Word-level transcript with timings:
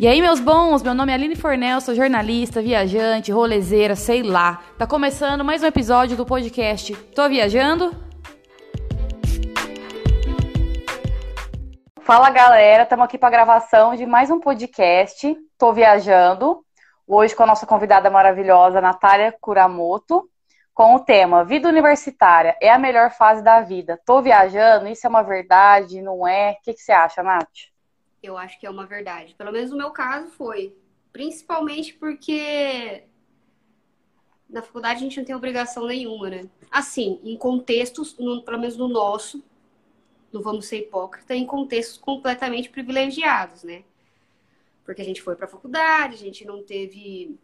E 0.00 0.08
aí, 0.08 0.22
meus 0.22 0.40
bons, 0.40 0.82
meu 0.82 0.94
nome 0.94 1.12
é 1.12 1.14
Aline 1.14 1.36
Fornel, 1.36 1.78
sou 1.78 1.94
jornalista, 1.94 2.62
viajante, 2.62 3.30
rolezeira, 3.30 3.94
sei 3.94 4.22
lá. 4.22 4.62
Tá 4.78 4.86
começando 4.86 5.44
mais 5.44 5.62
um 5.62 5.66
episódio 5.66 6.16
do 6.16 6.24
podcast 6.24 6.96
Tô 7.14 7.28
Viajando? 7.28 7.94
Fala 12.00 12.30
galera, 12.30 12.84
estamos 12.84 13.04
aqui 13.04 13.18
para 13.18 13.28
gravação 13.28 13.94
de 13.94 14.06
mais 14.06 14.30
um 14.30 14.40
podcast 14.40 15.36
Tô 15.58 15.70
Viajando. 15.74 16.64
Hoje 17.06 17.36
com 17.36 17.42
a 17.42 17.48
nossa 17.48 17.66
convidada 17.66 18.08
maravilhosa, 18.08 18.80
Natália 18.80 19.36
Kuramoto, 19.38 20.26
com 20.72 20.94
o 20.94 21.00
tema 21.00 21.44
Vida 21.44 21.68
Universitária 21.68 22.56
é 22.58 22.70
a 22.70 22.78
melhor 22.78 23.10
fase 23.10 23.44
da 23.44 23.60
vida. 23.60 24.00
Tô 24.06 24.22
viajando, 24.22 24.88
isso 24.88 25.06
é 25.06 25.10
uma 25.10 25.22
verdade, 25.22 26.00
não 26.00 26.26
é? 26.26 26.52
O 26.52 26.62
que, 26.64 26.72
que 26.72 26.80
você 26.80 26.90
acha, 26.90 27.22
Nath? 27.22 27.69
Eu 28.22 28.36
acho 28.36 28.58
que 28.58 28.66
é 28.66 28.70
uma 28.70 28.86
verdade. 28.86 29.34
Pelo 29.34 29.52
menos 29.52 29.70
no 29.70 29.76
meu 29.76 29.90
caso 29.90 30.30
foi. 30.30 30.74
Principalmente 31.12 31.94
porque 31.94 33.04
na 34.48 34.62
faculdade 34.62 35.00
a 35.00 35.02
gente 35.02 35.18
não 35.18 35.24
tem 35.24 35.34
obrigação 35.34 35.86
nenhuma, 35.86 36.28
né? 36.28 36.48
Assim, 36.70 37.20
em 37.22 37.36
contextos, 37.36 38.16
no, 38.18 38.42
pelo 38.42 38.58
menos 38.58 38.76
no 38.76 38.88
nosso, 38.88 39.42
não 40.32 40.42
vamos 40.42 40.66
ser 40.66 40.78
hipócritas, 40.78 41.36
em 41.36 41.46
contextos 41.46 41.98
completamente 41.98 42.68
privilegiados, 42.68 43.62
né? 43.62 43.84
Porque 44.84 45.02
a 45.02 45.04
gente 45.04 45.22
foi 45.22 45.36
para 45.36 45.46
a 45.46 45.48
faculdade, 45.48 46.14
a 46.14 46.18
gente 46.18 46.44
não 46.44 46.62
teve. 46.62 47.38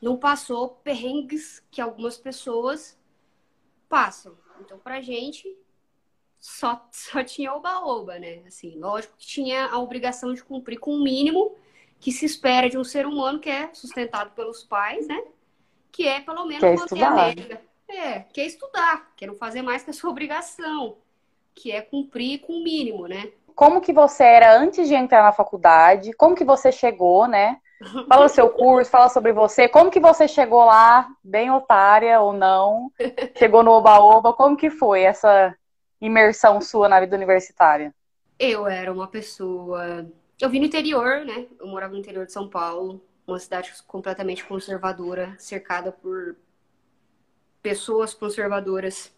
Não 0.00 0.16
passou 0.16 0.68
perrengues 0.68 1.62
que 1.70 1.80
algumas 1.80 2.16
pessoas 2.16 2.98
passam. 3.88 4.36
Então, 4.60 4.78
pra 4.78 5.00
gente, 5.00 5.56
só, 6.40 6.86
só 6.90 7.22
tinha 7.24 7.52
oba-oba, 7.52 8.18
né? 8.18 8.40
Assim, 8.46 8.78
lógico 8.78 9.14
que 9.16 9.26
tinha 9.26 9.66
a 9.66 9.78
obrigação 9.78 10.32
de 10.32 10.42
cumprir 10.42 10.78
com 10.78 10.92
o 10.92 11.02
mínimo 11.02 11.54
que 11.98 12.12
se 12.12 12.24
espera 12.24 12.68
de 12.68 12.78
um 12.78 12.84
ser 12.84 13.06
humano 13.06 13.38
que 13.38 13.50
é 13.50 13.70
sustentado 13.72 14.30
pelos 14.30 14.62
pais, 14.62 15.06
né? 15.06 15.22
Que 15.90 16.06
é 16.06 16.20
pelo 16.20 16.44
menos 16.44 16.62
manter 16.62 16.74
estudar. 16.74 17.08
a 17.08 17.26
média. 17.26 17.62
É, 17.88 18.20
que 18.20 18.40
é 18.40 18.46
estudar, 18.46 19.12
que 19.16 19.24
é 19.24 19.28
não 19.28 19.36
fazer 19.36 19.62
mais 19.62 19.82
que 19.82 19.90
a 19.90 19.94
sua 19.94 20.10
obrigação, 20.10 20.96
que 21.54 21.70
é 21.70 21.80
cumprir 21.80 22.40
com 22.40 22.54
o 22.54 22.62
mínimo, 22.62 23.06
né? 23.06 23.30
Como 23.54 23.80
que 23.80 23.92
você 23.92 24.24
era 24.24 24.58
antes 24.58 24.86
de 24.88 24.94
entrar 24.94 25.22
na 25.22 25.32
faculdade? 25.32 26.12
Como 26.12 26.34
que 26.34 26.44
você 26.44 26.70
chegou, 26.70 27.26
né? 27.26 27.58
Fala 28.08 28.26
o 28.26 28.28
seu 28.28 28.50
curso, 28.50 28.90
fala 28.90 29.08
sobre 29.08 29.32
você. 29.32 29.68
Como 29.68 29.90
que 29.90 30.00
você 30.00 30.26
chegou 30.26 30.64
lá, 30.64 31.08
bem 31.22 31.50
otária 31.50 32.20
ou 32.20 32.32
não? 32.32 32.90
Chegou 33.36 33.62
no 33.62 33.70
Oba-Oba, 33.72 34.32
como 34.32 34.56
que 34.56 34.70
foi 34.70 35.02
essa 35.02 35.54
imersão 36.00 36.60
sua 36.60 36.88
na 36.88 37.00
vida 37.00 37.16
universitária? 37.16 37.94
Eu 38.38 38.66
era 38.66 38.92
uma 38.92 39.08
pessoa. 39.08 40.06
Eu 40.40 40.50
vim 40.50 40.60
no 40.60 40.66
interior, 40.66 41.24
né? 41.24 41.46
Eu 41.58 41.66
morava 41.66 41.92
no 41.92 41.98
interior 41.98 42.26
de 42.26 42.32
São 42.32 42.48
Paulo, 42.48 43.02
uma 43.26 43.38
cidade 43.38 43.72
completamente 43.86 44.44
conservadora, 44.44 45.34
cercada 45.38 45.90
por 45.90 46.36
pessoas 47.62 48.14
conservadoras. 48.14 49.12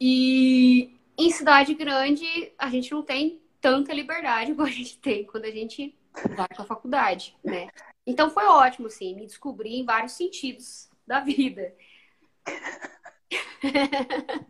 E 0.00 0.98
em 1.16 1.30
cidade 1.30 1.74
grande, 1.74 2.52
a 2.58 2.68
gente 2.68 2.90
não 2.92 3.02
tem 3.02 3.40
tanta 3.60 3.92
liberdade 3.92 4.52
como 4.54 4.66
a 4.66 4.70
gente 4.70 4.98
tem 4.98 5.24
quando 5.24 5.44
a 5.44 5.50
gente 5.50 5.96
vai 6.34 6.48
para 6.48 6.62
a 6.62 6.66
faculdade, 6.66 7.36
né? 7.44 7.68
Então 8.06 8.30
foi 8.30 8.44
ótimo, 8.44 8.86
assim, 8.86 9.14
me 9.14 9.26
descobrir 9.26 9.74
em 9.74 9.84
vários 9.84 10.12
sentidos 10.12 10.88
da 11.06 11.20
vida. 11.20 11.74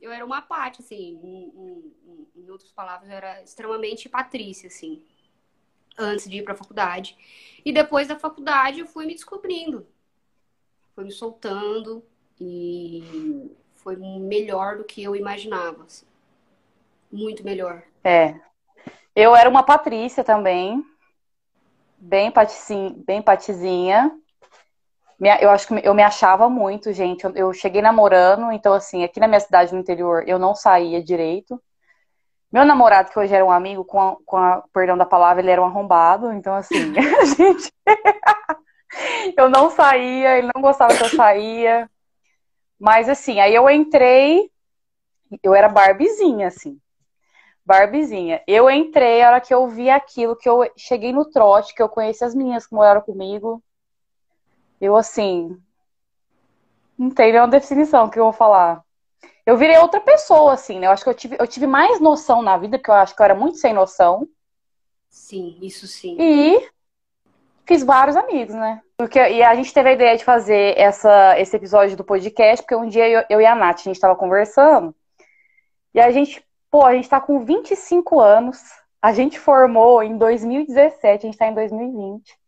eu 0.00 0.10
era 0.10 0.24
uma 0.24 0.42
parte, 0.42 0.80
assim, 0.80 1.20
em, 1.22 1.52
em, 1.54 2.26
em, 2.36 2.50
outras 2.50 2.72
palavras, 2.72 3.08
eu 3.10 3.16
era 3.16 3.42
extremamente 3.42 4.08
patrícia, 4.08 4.68
assim, 4.68 5.04
antes 5.98 6.28
de 6.28 6.38
ir 6.38 6.42
para 6.42 6.54
a 6.54 6.56
faculdade. 6.56 7.16
E 7.64 7.72
depois 7.72 8.08
da 8.08 8.18
faculdade 8.18 8.80
eu 8.80 8.86
fui 8.86 9.06
me 9.06 9.14
descobrindo, 9.14 9.86
fui 10.94 11.04
me 11.04 11.12
soltando 11.12 12.04
e 12.40 13.54
foi 13.76 13.96
melhor 13.96 14.78
do 14.78 14.84
que 14.84 15.02
eu 15.02 15.14
imaginava, 15.16 15.84
assim. 15.84 16.06
muito 17.10 17.44
melhor. 17.44 17.82
É, 18.02 18.40
eu 19.14 19.34
era 19.34 19.48
uma 19.48 19.62
patrícia 19.62 20.24
também, 20.24 20.84
bem, 21.98 22.30
paticinha, 22.30 22.94
bem 23.04 23.20
patizinha, 23.20 24.19
eu 25.20 25.50
acho 25.50 25.68
que 25.68 25.86
eu 25.86 25.94
me 25.94 26.02
achava 26.02 26.48
muito, 26.48 26.92
gente. 26.94 27.24
Eu, 27.24 27.32
eu, 27.34 27.52
cheguei 27.52 27.82
namorando, 27.82 28.50
então, 28.52 28.72
assim, 28.72 29.04
aqui 29.04 29.20
na 29.20 29.28
minha 29.28 29.40
cidade, 29.40 29.72
no 29.74 29.80
interior, 29.80 30.24
eu 30.26 30.38
não 30.38 30.54
saía 30.54 31.02
direito. 31.02 31.62
Meu 32.50 32.64
namorado, 32.64 33.10
que 33.10 33.18
hoje 33.18 33.34
era 33.34 33.44
um 33.44 33.50
amigo, 33.50 33.84
com 33.84 34.00
a, 34.00 34.16
com 34.24 34.36
a 34.38 34.64
perdão 34.72 34.96
da 34.96 35.04
palavra, 35.04 35.42
ele 35.42 35.50
era 35.50 35.60
um 35.60 35.66
arrombado. 35.66 36.32
Então, 36.32 36.54
assim, 36.54 36.94
gente. 37.36 37.70
eu 39.36 39.50
não 39.50 39.70
saía, 39.70 40.38
ele 40.38 40.50
não 40.54 40.62
gostava 40.62 40.96
que 40.96 41.02
eu 41.04 41.10
saía. 41.10 41.90
Mas, 42.78 43.08
assim, 43.08 43.40
aí 43.40 43.54
eu 43.54 43.68
entrei, 43.68 44.50
eu 45.42 45.54
era 45.54 45.68
barbizinha, 45.68 46.48
assim. 46.48 46.80
Barbizinha. 47.64 48.42
Eu 48.46 48.70
entrei, 48.70 49.22
a 49.22 49.28
hora 49.28 49.40
que 49.40 49.52
eu 49.52 49.68
vi 49.68 49.90
aquilo, 49.90 50.34
que 50.34 50.48
eu 50.48 50.68
cheguei 50.78 51.12
no 51.12 51.28
trote, 51.30 51.74
que 51.74 51.82
eu 51.82 51.90
conheci 51.90 52.24
as 52.24 52.34
meninas 52.34 52.66
que 52.66 52.74
moraram 52.74 53.02
comigo 53.02 53.62
eu, 54.80 54.96
assim, 54.96 55.60
não 56.98 57.10
tem 57.10 57.32
nenhuma 57.32 57.48
definição 57.48 58.08
que 58.08 58.18
eu 58.18 58.24
vou 58.24 58.32
falar. 58.32 58.82
Eu 59.44 59.56
virei 59.56 59.76
outra 59.78 60.00
pessoa, 60.00 60.52
assim, 60.52 60.78
né? 60.78 60.86
Eu 60.86 60.92
acho 60.92 61.02
que 61.02 61.10
eu 61.10 61.14
tive, 61.14 61.36
eu 61.38 61.46
tive 61.46 61.66
mais 61.66 62.00
noção 62.00 62.42
na 62.42 62.56
vida, 62.56 62.78
porque 62.78 62.90
eu 62.90 62.94
acho 62.94 63.14
que 63.14 63.20
eu 63.20 63.24
era 63.24 63.34
muito 63.34 63.58
sem 63.58 63.72
noção. 63.72 64.28
Sim, 65.08 65.58
isso 65.60 65.86
sim. 65.86 66.16
E 66.18 66.68
fiz 67.66 67.82
vários 67.82 68.16
amigos, 68.16 68.54
né? 68.54 68.80
Porque, 68.96 69.18
e 69.18 69.42
a 69.42 69.54
gente 69.54 69.72
teve 69.72 69.88
a 69.88 69.92
ideia 69.92 70.16
de 70.16 70.24
fazer 70.24 70.78
essa, 70.78 71.38
esse 71.38 71.56
episódio 71.56 71.96
do 71.96 72.04
podcast, 72.04 72.62
porque 72.62 72.76
um 72.76 72.88
dia 72.88 73.08
eu, 73.08 73.24
eu 73.30 73.40
e 73.40 73.46
a 73.46 73.54
Nath, 73.54 73.80
a 73.80 73.82
gente 73.84 74.00
tava 74.00 74.14
conversando, 74.14 74.94
e 75.94 76.00
a 76.00 76.10
gente, 76.10 76.44
pô, 76.70 76.84
a 76.84 76.94
gente 76.94 77.08
tá 77.08 77.20
com 77.20 77.44
25 77.44 78.20
anos, 78.20 78.60
a 79.00 79.12
gente 79.12 79.38
formou 79.38 80.02
em 80.02 80.18
2017, 80.18 81.26
a 81.26 81.30
gente 81.30 81.38
tá 81.38 81.46
em 81.46 81.54
2020. 81.54 82.38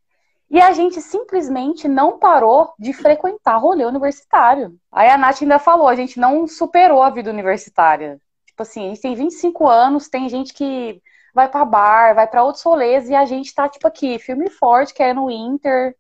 E 0.53 0.61
a 0.61 0.71
gente 0.73 1.01
simplesmente 1.01 1.89
não 1.89 2.19
parou 2.19 2.75
de 2.79 2.93
frequentar 2.93 3.57
rolê 3.57 3.87
universitário. 3.87 4.79
Aí 4.93 5.09
a 5.09 5.17
Nath 5.17 5.41
ainda 5.41 5.59
falou, 5.59 5.89
a 5.89 5.95
gente 5.95 6.21
não 6.21 6.47
superou 6.47 7.03
a 7.03 7.09
vida 7.09 7.31
universitária. 7.31 8.21
Tipo 8.45 8.63
assim, 8.63 8.85
a 8.85 8.89
gente 8.91 9.01
tem 9.01 9.15
25 9.15 9.67
anos, 9.67 10.11
tem 10.11 10.29
gente 10.29 10.53
que 10.53 11.01
vai 11.35 11.49
para 11.49 11.65
bar, 11.65 12.15
vai 12.15 12.27
para 12.27 12.45
outros 12.45 12.63
rolês 12.63 13.09
e 13.09 13.15
a 13.15 13.25
gente 13.25 13.55
tá 13.55 13.67
tipo 13.67 13.89
aqui, 13.89 14.19
filme 14.19 14.51
forte, 14.51 14.93
querendo 14.93 15.31
Inter, 15.31 15.97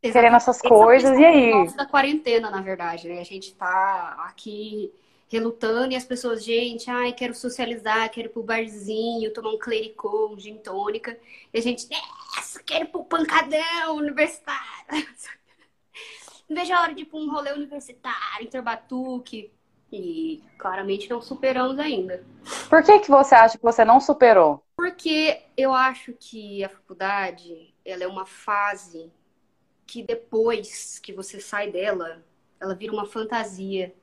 Exatamente. 0.00 0.12
querendo 0.12 0.36
essas 0.36 0.62
coisas. 0.62 1.18
E 1.18 1.24
aí? 1.24 1.74
da 1.74 1.84
quarentena, 1.84 2.48
na 2.50 2.60
verdade, 2.60 3.08
né? 3.08 3.18
A 3.18 3.24
gente 3.24 3.56
tá 3.56 4.14
aqui 4.20 4.92
relutando 5.28 5.92
e 5.92 5.96
as 5.96 6.04
pessoas, 6.04 6.44
gente, 6.44 6.90
ai, 6.90 7.12
quero 7.12 7.34
socializar, 7.34 8.10
quero 8.10 8.28
ir 8.28 8.30
pro 8.30 8.42
barzinho, 8.42 9.32
tomar 9.32 9.50
um 9.50 9.58
clericô, 9.58 10.28
um 10.32 10.38
gin 10.38 10.58
tônica. 10.58 11.18
E 11.52 11.58
a 11.58 11.62
gente, 11.62 11.88
yes, 11.92 12.58
quero 12.64 12.84
ir 12.84 12.88
pro 12.88 13.04
pancadão 13.04 13.96
universitário. 13.96 14.62
Não 16.48 16.56
vejo 16.56 16.74
a 16.74 16.82
hora 16.82 16.94
de 16.94 17.02
ir 17.02 17.06
pra 17.06 17.18
um 17.18 17.30
rolê 17.30 17.52
universitário, 17.52 18.44
interbatuque. 18.44 19.50
E 19.90 20.42
claramente 20.58 21.08
não 21.08 21.22
superamos 21.22 21.78
ainda. 21.78 22.24
Por 22.68 22.82
que, 22.82 22.98
que 22.98 23.08
você 23.08 23.34
acha 23.34 23.56
que 23.56 23.62
você 23.62 23.84
não 23.84 24.00
superou? 24.00 24.60
Porque 24.76 25.40
eu 25.56 25.72
acho 25.72 26.12
que 26.18 26.64
a 26.64 26.68
faculdade, 26.68 27.72
ela 27.84 28.02
é 28.02 28.06
uma 28.06 28.26
fase 28.26 29.12
que 29.86 30.02
depois 30.02 30.98
que 30.98 31.12
você 31.12 31.40
sai 31.40 31.70
dela, 31.70 32.24
ela 32.60 32.74
vira 32.74 32.92
uma 32.92 33.06
fantasia 33.06 33.94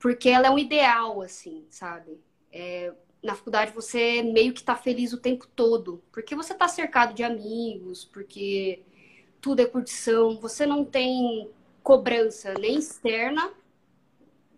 porque 0.00 0.30
ela 0.30 0.46
é 0.46 0.50
um 0.50 0.58
ideal, 0.58 1.20
assim, 1.20 1.66
sabe? 1.68 2.18
É, 2.50 2.92
na 3.22 3.34
faculdade 3.34 3.72
você 3.72 4.22
meio 4.22 4.54
que 4.54 4.64
tá 4.64 4.74
feliz 4.74 5.12
o 5.12 5.20
tempo 5.20 5.46
todo, 5.46 6.02
porque 6.10 6.34
você 6.34 6.54
tá 6.54 6.66
cercado 6.66 7.12
de 7.12 7.22
amigos, 7.22 8.04
porque 8.06 8.82
tudo 9.42 9.60
é 9.60 9.66
curtição, 9.66 10.40
você 10.40 10.64
não 10.66 10.84
tem 10.84 11.50
cobrança 11.82 12.54
nem 12.54 12.78
externa, 12.78 13.52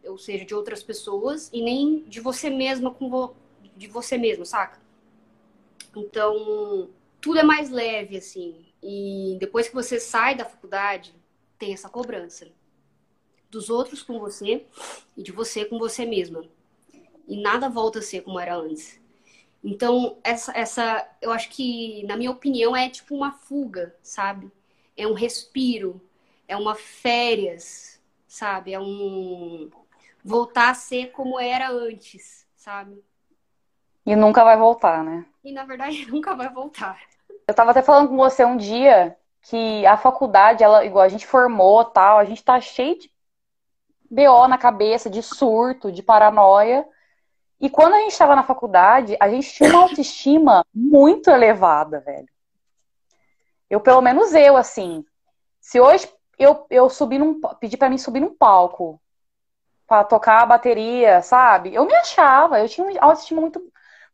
ou 0.05 0.17
seja, 0.17 0.45
de 0.45 0.55
outras 0.55 0.83
pessoas, 0.83 1.51
e 1.53 1.61
nem 1.61 2.05
de 2.05 2.21
você 2.21 2.49
mesma 2.49 2.95
com 2.95 3.11
vo... 3.11 3.35
de 3.77 3.89
você 3.89 4.17
mesmo, 4.17 4.47
saca? 4.47 4.81
Então, 5.95 6.89
tudo 7.21 7.39
é 7.41 7.43
mais 7.43 7.69
leve, 7.69 8.17
assim. 8.17 8.65
E 8.83 9.37
depois 9.41 9.69
que 9.69 9.75
você 9.75 9.99
sai 9.99 10.37
da 10.37 10.45
faculdade, 10.45 11.15
tem 11.59 11.73
essa 11.73 11.89
cobrança 11.89 12.49
dos 13.53 13.69
outros 13.69 14.03
com 14.03 14.19
você 14.19 14.65
e 15.15 15.23
de 15.23 15.31
você 15.31 15.67
com 15.67 15.79
você 15.79 16.07
mesma. 16.07 16.43
E 17.29 17.41
nada 17.41 17.69
volta 17.69 17.99
a 17.99 18.03
ser 18.03 18.23
como 18.23 18.41
era 18.41 18.57
antes. 18.57 19.01
Então, 19.63 20.17
essa, 20.25 20.57
essa, 20.57 21.07
eu 21.21 21.31
acho 21.31 21.51
que, 21.51 22.05
na 22.07 22.17
minha 22.17 22.31
opinião, 22.31 22.75
é 22.75 22.89
tipo 22.89 23.15
uma 23.15 23.31
fuga, 23.31 23.95
sabe? 24.03 24.51
É 24.97 25.07
um 25.07 25.13
respiro, 25.13 26.01
é 26.49 26.57
uma 26.57 26.75
férias, 26.75 28.01
sabe? 28.27 28.73
É 28.73 28.81
um 28.81 29.71
voltar 30.25 30.71
a 30.71 30.75
ser 30.75 31.13
como 31.13 31.39
era 31.39 31.71
antes, 31.71 32.47
sabe? 32.57 33.05
E 34.05 34.17
nunca 34.17 34.43
vai 34.43 34.57
voltar, 34.57 35.05
né? 35.05 35.27
E 35.45 35.53
na 35.53 35.65
verdade 35.65 36.07
nunca 36.11 36.35
vai 36.35 36.49
voltar. 36.49 36.99
Eu 37.47 37.55
tava 37.55 37.71
até 37.73 37.83
falando 37.83 38.09
com 38.09 38.17
você 38.17 38.45
um 38.45 38.57
dia 38.57 39.17
que 39.43 39.85
a 39.85 39.97
faculdade, 39.97 40.63
ela, 40.63 40.85
igual 40.85 41.05
a 41.05 41.09
gente 41.09 41.27
formou 41.27 41.85
tal, 41.85 42.19
a 42.19 42.25
gente 42.25 42.43
tá 42.43 42.61
cheio 42.61 42.99
de 42.99 43.12
BO 44.13 44.47
na 44.47 44.59
cabeça, 44.59 45.09
de 45.09 45.23
surto, 45.23 45.91
de 45.91 46.03
paranoia. 46.03 46.87
E 47.59 47.71
quando 47.71 47.95
a 47.95 47.99
gente 48.01 48.13
estava 48.13 48.37
na 48.37 48.43
faculdade, 48.43 49.17
a 49.19 49.27
gente 49.29 49.51
tinha 49.55 49.71
uma 49.71 49.85
autoestima 49.89 50.65
muito 50.75 51.31
elevada, 51.31 52.01
velho. 52.01 52.29
Eu, 53.71 53.81
pelo 53.81 54.03
menos 54.03 54.35
eu, 54.35 54.55
assim. 54.55 55.03
Se 55.63 55.81
hoje 55.81 56.13
eu, 56.39 56.67
eu 56.69 56.91
subir 56.91 57.19
num, 57.19 57.41
pedi 57.59 57.79
para 57.79 57.89
mim 57.89 57.97
subir 57.97 58.21
num 58.21 58.35
palco 58.35 59.01
para 59.87 60.05
tocar 60.05 60.43
a 60.43 60.47
bateria, 60.47 61.23
sabe? 61.23 61.75
Eu 61.75 61.87
me 61.87 61.95
achava, 61.95 62.61
eu 62.61 62.69
tinha 62.69 62.87
uma 62.87 63.01
autoestima 63.01 63.41
muito, 63.41 63.63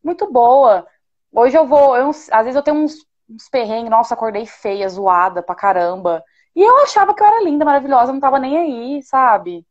muito 0.02 0.30
boa. 0.30 0.86
Hoje 1.32 1.56
eu 1.58 1.66
vou, 1.66 1.96
eu, 1.96 2.10
às 2.10 2.44
vezes 2.44 2.54
eu 2.54 2.62
tenho 2.62 2.76
uns, 2.76 3.04
uns 3.28 3.48
perrengues, 3.48 3.90
nossa, 3.90 4.14
acordei 4.14 4.46
feia, 4.46 4.88
zoada 4.88 5.42
pra 5.42 5.56
caramba. 5.56 6.22
E 6.54 6.62
eu 6.62 6.82
achava 6.82 7.14
que 7.14 7.22
eu 7.22 7.26
era 7.26 7.42
linda, 7.42 7.64
maravilhosa, 7.64 8.12
não 8.12 8.20
tava 8.20 8.38
nem 8.38 8.56
aí, 8.58 9.02
sabe? 9.02 9.66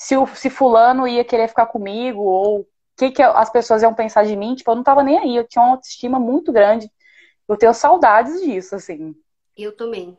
Se, 0.00 0.16
o, 0.16 0.26
se 0.28 0.48
fulano 0.48 1.06
ia 1.06 1.22
querer 1.22 1.46
ficar 1.46 1.66
comigo, 1.66 2.22
ou 2.22 2.60
o 2.60 2.66
que, 2.96 3.10
que 3.10 3.22
as 3.22 3.50
pessoas 3.50 3.82
iam 3.82 3.92
pensar 3.92 4.24
de 4.24 4.34
mim, 4.34 4.54
tipo, 4.54 4.70
eu 4.70 4.74
não 4.74 4.82
tava 4.82 5.02
nem 5.02 5.18
aí, 5.18 5.36
eu 5.36 5.46
tinha 5.46 5.62
uma 5.62 5.72
autoestima 5.72 6.18
muito 6.18 6.50
grande. 6.50 6.90
Eu 7.46 7.54
tenho 7.54 7.74
saudades 7.74 8.40
disso, 8.40 8.74
assim. 8.74 9.14
Eu 9.54 9.76
também. 9.76 10.16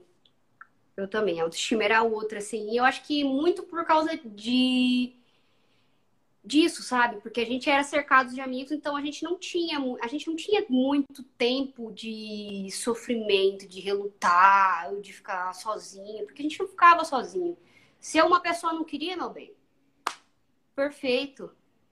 Eu 0.96 1.08
também. 1.08 1.40
A 1.42 1.46
autoestima 1.46 1.84
era 1.84 2.04
outra, 2.04 2.38
assim. 2.38 2.70
E 2.70 2.78
eu 2.78 2.86
acho 2.86 3.02
que 3.02 3.24
muito 3.24 3.64
por 3.64 3.84
causa 3.84 4.16
de 4.24 5.16
disso, 6.46 6.84
sabe? 6.84 7.20
Porque 7.20 7.42
a 7.42 7.46
gente 7.46 7.68
era 7.68 7.84
cercado 7.84 8.36
de 8.36 8.40
amigos, 8.40 8.72
então 8.72 8.96
a 8.96 9.02
gente 9.02 9.24
não 9.24 9.36
tinha, 9.36 9.80
a 10.00 10.08
gente 10.08 10.28
não 10.28 10.36
tinha 10.36 10.64
muito 10.70 11.24
tempo 11.40 11.92
de 11.92 12.70
sofrimento, 12.72 13.68
de 13.68 13.80
relutar, 13.80 14.96
de 15.02 15.12
ficar 15.12 15.52
sozinha, 15.54 16.24
porque 16.24 16.42
a 16.42 16.44
gente 16.44 16.60
não 16.60 16.68
ficava 16.68 17.04
sozinho. 17.04 17.58
Se 18.00 18.22
uma 18.22 18.40
pessoa 18.40 18.74
não 18.74 18.84
queria, 18.84 19.18
meu 19.18 19.30
bem, 19.32 19.52
perfeito. 20.82 21.52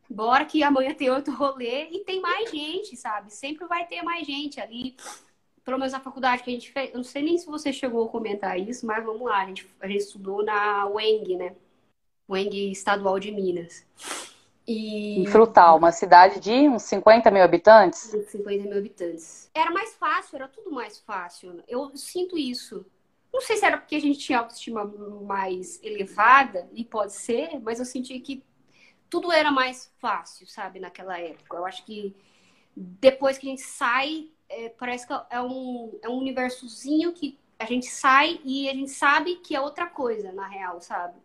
Bora 0.10 0.44
que 0.44 0.64
amanhã 0.64 0.94
tem 0.96 1.12
outro 1.12 1.34
rolê 1.36 1.90
e 1.92 2.00
tem 2.00 2.20
mais 2.20 2.50
gente, 2.50 2.98
sabe? 2.98 3.32
Sempre 3.32 3.68
vai 3.68 3.86
ter 3.86 4.02
mais 4.02 4.26
gente 4.26 4.60
ali. 4.60 4.96
Pelo 5.64 5.78
menos 5.78 5.94
na 5.94 6.00
faculdade 6.00 6.42
que 6.42 6.50
a 6.50 6.54
gente 6.54 6.72
fez. 6.72 6.90
Eu 6.90 6.98
não 6.98 7.04
sei 7.04 7.22
nem 7.22 7.38
se 7.38 7.46
você 7.46 7.72
chegou 7.72 8.06
a 8.06 8.10
comentar 8.10 8.60
isso, 8.60 8.88
mas 8.88 9.06
vamos 9.06 9.22
lá. 9.22 9.44
A 9.44 9.46
gente, 9.46 9.70
a 9.80 9.88
gente 9.88 10.02
estudou 10.02 10.44
na 10.44 10.88
UENG, 10.88 11.36
né? 11.36 11.56
UENG 12.28 12.72
Estadual 12.72 13.20
de 13.20 13.32
Minas. 13.32 13.86
E... 14.68 15.20
Em 15.20 15.26
Frutal, 15.28 15.78
uma 15.78 15.92
cidade 15.92 16.40
de 16.40 16.52
uns 16.68 16.84
50 16.84 17.30
mil 17.30 17.44
habitantes? 17.44 18.00
50 18.00 18.64
mil 18.64 18.78
habitantes. 18.78 19.52
Era 19.54 19.70
mais 19.70 19.94
fácil, 19.96 20.38
era 20.38 20.48
tudo 20.48 20.72
mais 20.72 21.00
fácil. 21.00 21.64
Eu 21.68 21.96
sinto 21.96 22.36
isso. 22.36 22.84
Não 23.32 23.42
sei 23.42 23.58
se 23.58 23.66
era 23.66 23.78
porque 23.78 23.96
a 23.96 24.02
gente 24.02 24.18
tinha 24.18 24.40
autoestima 24.40 24.84
mais 25.22 25.80
elevada, 25.84 26.68
e 26.74 26.84
pode 26.84 27.14
ser, 27.14 27.60
mas 27.60 27.78
eu 27.78 27.86
senti 27.86 28.20
que 28.20 28.44
tudo 29.10 29.32
era 29.32 29.52
mais 29.52 29.92
fácil, 30.00 30.48
sabe, 30.48 30.80
naquela 30.80 31.20
época. 31.20 31.58
Eu 31.58 31.66
acho 31.66 31.86
que 31.86 32.16
depois 32.76 33.38
que 33.38 33.48
a 33.48 33.50
gente 33.50 33.62
sai, 33.62 34.30
é, 34.48 34.70
parece 34.70 35.08
que 35.08 35.14
é 35.30 35.42
um, 35.42 35.98
é 36.02 36.10
um 36.10 36.18
universozinho 36.18 37.14
que 37.14 37.38
a 37.58 37.66
gente 37.66 37.88
sai 37.88 38.40
e 38.44 38.70
a 38.70 38.74
gente 38.74 38.92
sabe 38.92 39.36
que 39.38 39.56
é 39.56 39.62
outra 39.62 39.88
coisa, 39.88 40.32
na 40.32 40.48
real, 40.48 40.80
sabe? 40.80 41.16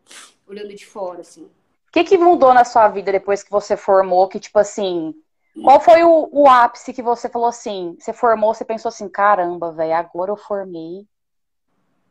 Olhando 0.46 0.74
de 0.74 0.84
fora, 0.84 1.20
assim 1.20 1.48
que, 1.94 2.02
que 2.02 2.18
mudou 2.18 2.52
na 2.52 2.64
sua 2.64 2.88
vida 2.88 3.12
depois 3.12 3.44
que 3.44 3.50
você 3.52 3.76
formou? 3.76 4.26
Que, 4.26 4.40
tipo 4.40 4.58
assim, 4.58 5.14
qual 5.62 5.78
foi 5.80 6.02
o, 6.02 6.28
o 6.32 6.48
ápice 6.48 6.92
que 6.92 7.00
você 7.00 7.28
falou 7.28 7.46
assim? 7.46 7.96
Você 8.00 8.12
formou, 8.12 8.52
você 8.52 8.64
pensou 8.64 8.88
assim, 8.88 9.08
caramba, 9.08 9.70
velho, 9.70 9.94
agora 9.94 10.32
eu 10.32 10.36
formei, 10.36 11.06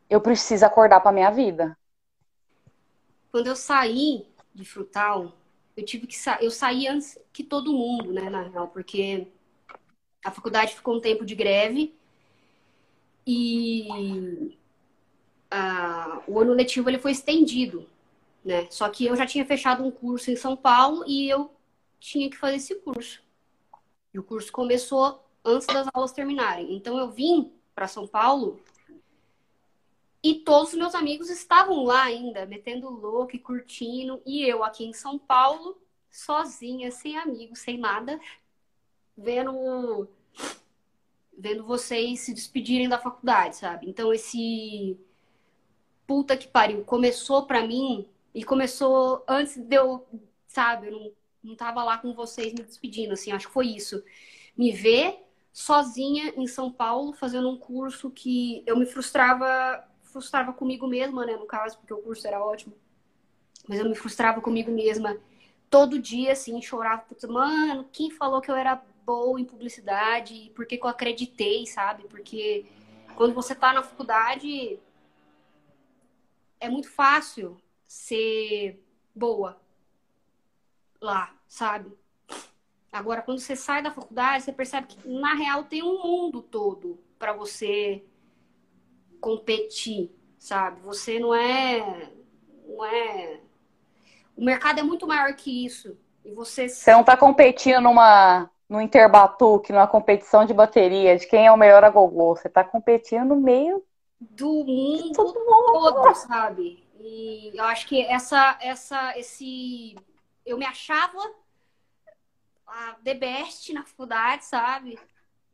eu 0.08 0.22
preciso 0.22 0.64
acordar 0.64 1.00
pra 1.00 1.12
minha 1.12 1.30
vida. 1.30 1.76
Quando 3.30 3.48
eu 3.48 3.56
saí 3.56 4.26
de 4.54 4.64
Frutal, 4.64 5.32
eu 5.76 5.84
tive 5.84 6.06
que 6.06 6.16
sa 6.16 6.38
eu 6.40 6.50
saí 6.50 6.86
antes 6.88 7.18
que 7.32 7.42
todo 7.44 7.72
mundo, 7.72 8.12
né, 8.12 8.30
na 8.30 8.42
real, 8.42 8.68
porque 8.68 9.26
a 10.24 10.30
faculdade 10.30 10.74
ficou 10.74 10.96
um 10.96 11.00
tempo 11.00 11.24
de 11.24 11.34
greve 11.34 11.94
e 13.26 14.56
uh, 15.52 16.22
o 16.26 16.38
ano 16.40 16.52
letivo 16.52 16.88
ele 16.88 16.98
foi 16.98 17.12
estendido 17.12 17.88
né? 18.44 18.66
Só 18.70 18.88
que 18.88 19.06
eu 19.06 19.16
já 19.16 19.24
tinha 19.24 19.44
fechado 19.46 19.82
um 19.82 19.90
curso 19.90 20.30
em 20.30 20.36
São 20.36 20.54
Paulo 20.54 21.04
e 21.06 21.28
eu 21.28 21.50
tinha 21.98 22.28
que 22.28 22.36
fazer 22.36 22.56
esse 22.56 22.74
curso. 22.76 23.22
E 24.12 24.18
o 24.18 24.22
curso 24.22 24.52
começou 24.52 25.24
antes 25.44 25.66
das 25.66 25.88
aulas 25.94 26.12
terminarem. 26.12 26.76
Então 26.76 26.98
eu 26.98 27.10
vim 27.10 27.50
para 27.74 27.88
São 27.88 28.06
Paulo 28.06 28.60
e 30.24 30.36
todos 30.36 30.72
os 30.72 30.78
meus 30.78 30.94
amigos 30.94 31.28
estavam 31.28 31.84
lá 31.84 32.04
ainda, 32.04 32.46
metendo 32.46 32.88
louco 32.88 33.36
e 33.36 33.38
curtindo, 33.38 34.22
e 34.24 34.42
eu 34.42 34.64
aqui 34.64 34.82
em 34.82 34.94
São 34.94 35.18
Paulo, 35.18 35.78
sozinha, 36.10 36.90
sem 36.90 37.18
amigos, 37.18 37.58
sem 37.58 37.76
nada, 37.76 38.18
vendo 39.14 40.08
vendo 41.36 41.64
vocês 41.64 42.20
se 42.20 42.32
despedirem 42.32 42.88
da 42.88 42.98
faculdade, 42.98 43.56
sabe? 43.56 43.86
Então 43.86 44.14
esse 44.14 44.98
puta 46.06 46.38
que 46.38 46.48
pariu 46.48 46.84
começou 46.84 47.44
para 47.44 47.66
mim 47.66 48.08
e 48.34 48.42
começou 48.42 49.22
antes 49.28 49.58
de 49.58 49.76
eu, 49.76 50.06
sabe, 50.46 50.86
eu 50.86 50.92
não, 50.92 51.12
não 51.42 51.56
tava 51.56 51.84
lá 51.84 51.98
com 51.98 52.14
vocês 52.14 52.54
me 52.54 52.62
despedindo, 52.62 53.12
assim, 53.12 53.30
acho 53.30 53.48
que 53.48 53.52
foi 53.52 53.66
isso. 53.66 54.02
Me 54.56 54.72
ver 54.72 55.18
sozinha 55.52 56.32
em 56.34 56.46
São 56.46 56.72
Paulo 56.72 57.12
fazendo 57.12 57.50
um 57.50 57.58
curso 57.58 58.10
que 58.10 58.62
eu 58.66 58.78
me 58.78 58.86
frustrava, 58.86 59.86
frustrava 60.14 60.52
comigo 60.52 60.86
mesma, 60.86 61.26
né, 61.26 61.36
no 61.36 61.44
caso, 61.44 61.76
porque 61.78 61.92
o 61.92 61.98
curso 61.98 62.24
era 62.26 62.42
ótimo. 62.42 62.72
Mas 63.68 63.80
eu 63.80 63.88
me 63.88 63.96
frustrava 63.96 64.40
comigo 64.40 64.70
mesma 64.70 65.18
todo 65.68 65.98
dia, 65.98 66.32
assim, 66.32 66.62
chorava, 66.62 67.02
putz, 67.02 67.24
mano, 67.24 67.88
quem 67.92 68.10
falou 68.10 68.40
que 68.40 68.48
eu 68.48 68.54
era 68.54 68.80
boa 69.04 69.40
em 69.40 69.44
publicidade? 69.44 70.52
Por 70.54 70.66
que, 70.66 70.78
que 70.78 70.84
eu 70.84 70.88
acreditei, 70.88 71.66
sabe? 71.66 72.04
Porque 72.04 72.64
quando 73.16 73.34
você 73.34 73.56
tá 73.56 73.72
na 73.72 73.82
faculdade, 73.82 74.78
é 76.60 76.68
muito 76.68 76.88
fácil 76.88 77.60
ser 77.88 78.80
boa 79.12 79.60
lá, 81.00 81.34
sabe? 81.48 81.92
Agora, 82.92 83.22
quando 83.22 83.40
você 83.40 83.56
sai 83.56 83.82
da 83.82 83.90
faculdade, 83.90 84.44
você 84.44 84.52
percebe 84.52 84.86
que 84.86 85.08
na 85.08 85.34
real 85.34 85.64
tem 85.64 85.82
um 85.82 86.00
mundo 86.00 86.40
todo 86.40 87.00
para 87.18 87.32
você 87.32 88.04
competir, 89.24 90.14
sabe? 90.38 90.82
Você 90.82 91.18
não 91.18 91.34
é, 91.34 92.10
não 92.68 92.84
é. 92.84 93.40
O 94.36 94.44
mercado 94.44 94.80
é 94.80 94.82
muito 94.82 95.06
maior 95.06 95.32
que 95.34 95.64
isso. 95.64 95.96
E 96.22 96.30
você. 96.32 96.68
Você 96.68 96.92
não 96.92 97.02
tá 97.02 97.16
competindo 97.16 97.80
numa 97.80 98.50
no 98.68 98.82
Interbatuque, 98.82 99.72
numa 99.72 99.86
competição 99.86 100.44
de 100.44 100.52
bateria, 100.52 101.16
de 101.16 101.26
quem 101.26 101.46
é 101.46 101.52
o 101.52 101.56
melhor 101.56 101.82
a 101.82 101.88
gogô. 101.88 102.36
Você 102.36 102.50
tá 102.50 102.62
competindo 102.62 103.28
no 103.28 103.36
meio 103.36 103.82
do 104.20 104.64
mundo 104.64 105.32
todo, 105.32 106.14
sabe? 106.14 106.86
E 107.00 107.50
eu 107.54 107.64
acho 107.64 107.86
que 107.86 108.02
essa, 108.02 108.58
essa, 108.60 109.18
esse. 109.18 109.96
Eu 110.44 110.58
me 110.58 110.66
achava 110.66 111.18
a 112.66 112.96
the 113.02 113.14
best 113.14 113.72
na 113.72 113.84
faculdade, 113.84 114.44
sabe? 114.44 114.98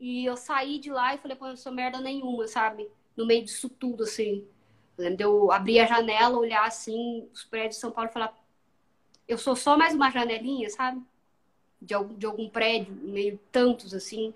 E 0.00 0.24
eu 0.24 0.36
saí 0.36 0.80
de 0.80 0.90
lá 0.90 1.14
e 1.14 1.18
falei, 1.18 1.36
pô, 1.36 1.46
eu 1.46 1.56
sou 1.56 1.70
merda 1.70 2.00
nenhuma, 2.00 2.48
sabe? 2.48 2.90
No 3.17 3.26
meio 3.26 3.45
disso 3.45 3.69
tudo, 3.69 4.05
assim. 4.05 4.47
Eu 4.97 5.05
lembro 5.05 5.17
de 5.17 5.25
eu 5.25 5.52
abrir 5.52 5.81
a 5.81 5.87
janela, 5.87 6.38
olhar 6.38 6.67
assim, 6.67 7.29
os 7.33 7.45
prédios 7.45 7.76
de 7.76 7.81
São 7.81 7.90
Paulo 7.90 8.11
e 8.11 8.12
falar, 8.12 8.38
eu 9.26 9.38
sou 9.38 9.57
só 9.57 9.76
mais 9.76 9.95
uma 9.95 10.11
janelinha, 10.11 10.69
sabe? 10.71 11.00
De 11.81 11.95
algum, 11.95 12.14
de 12.14 12.26
algum 12.26 12.49
prédio, 12.49 12.93
meio 12.93 13.38
tantos, 13.50 13.95
assim. 13.95 14.35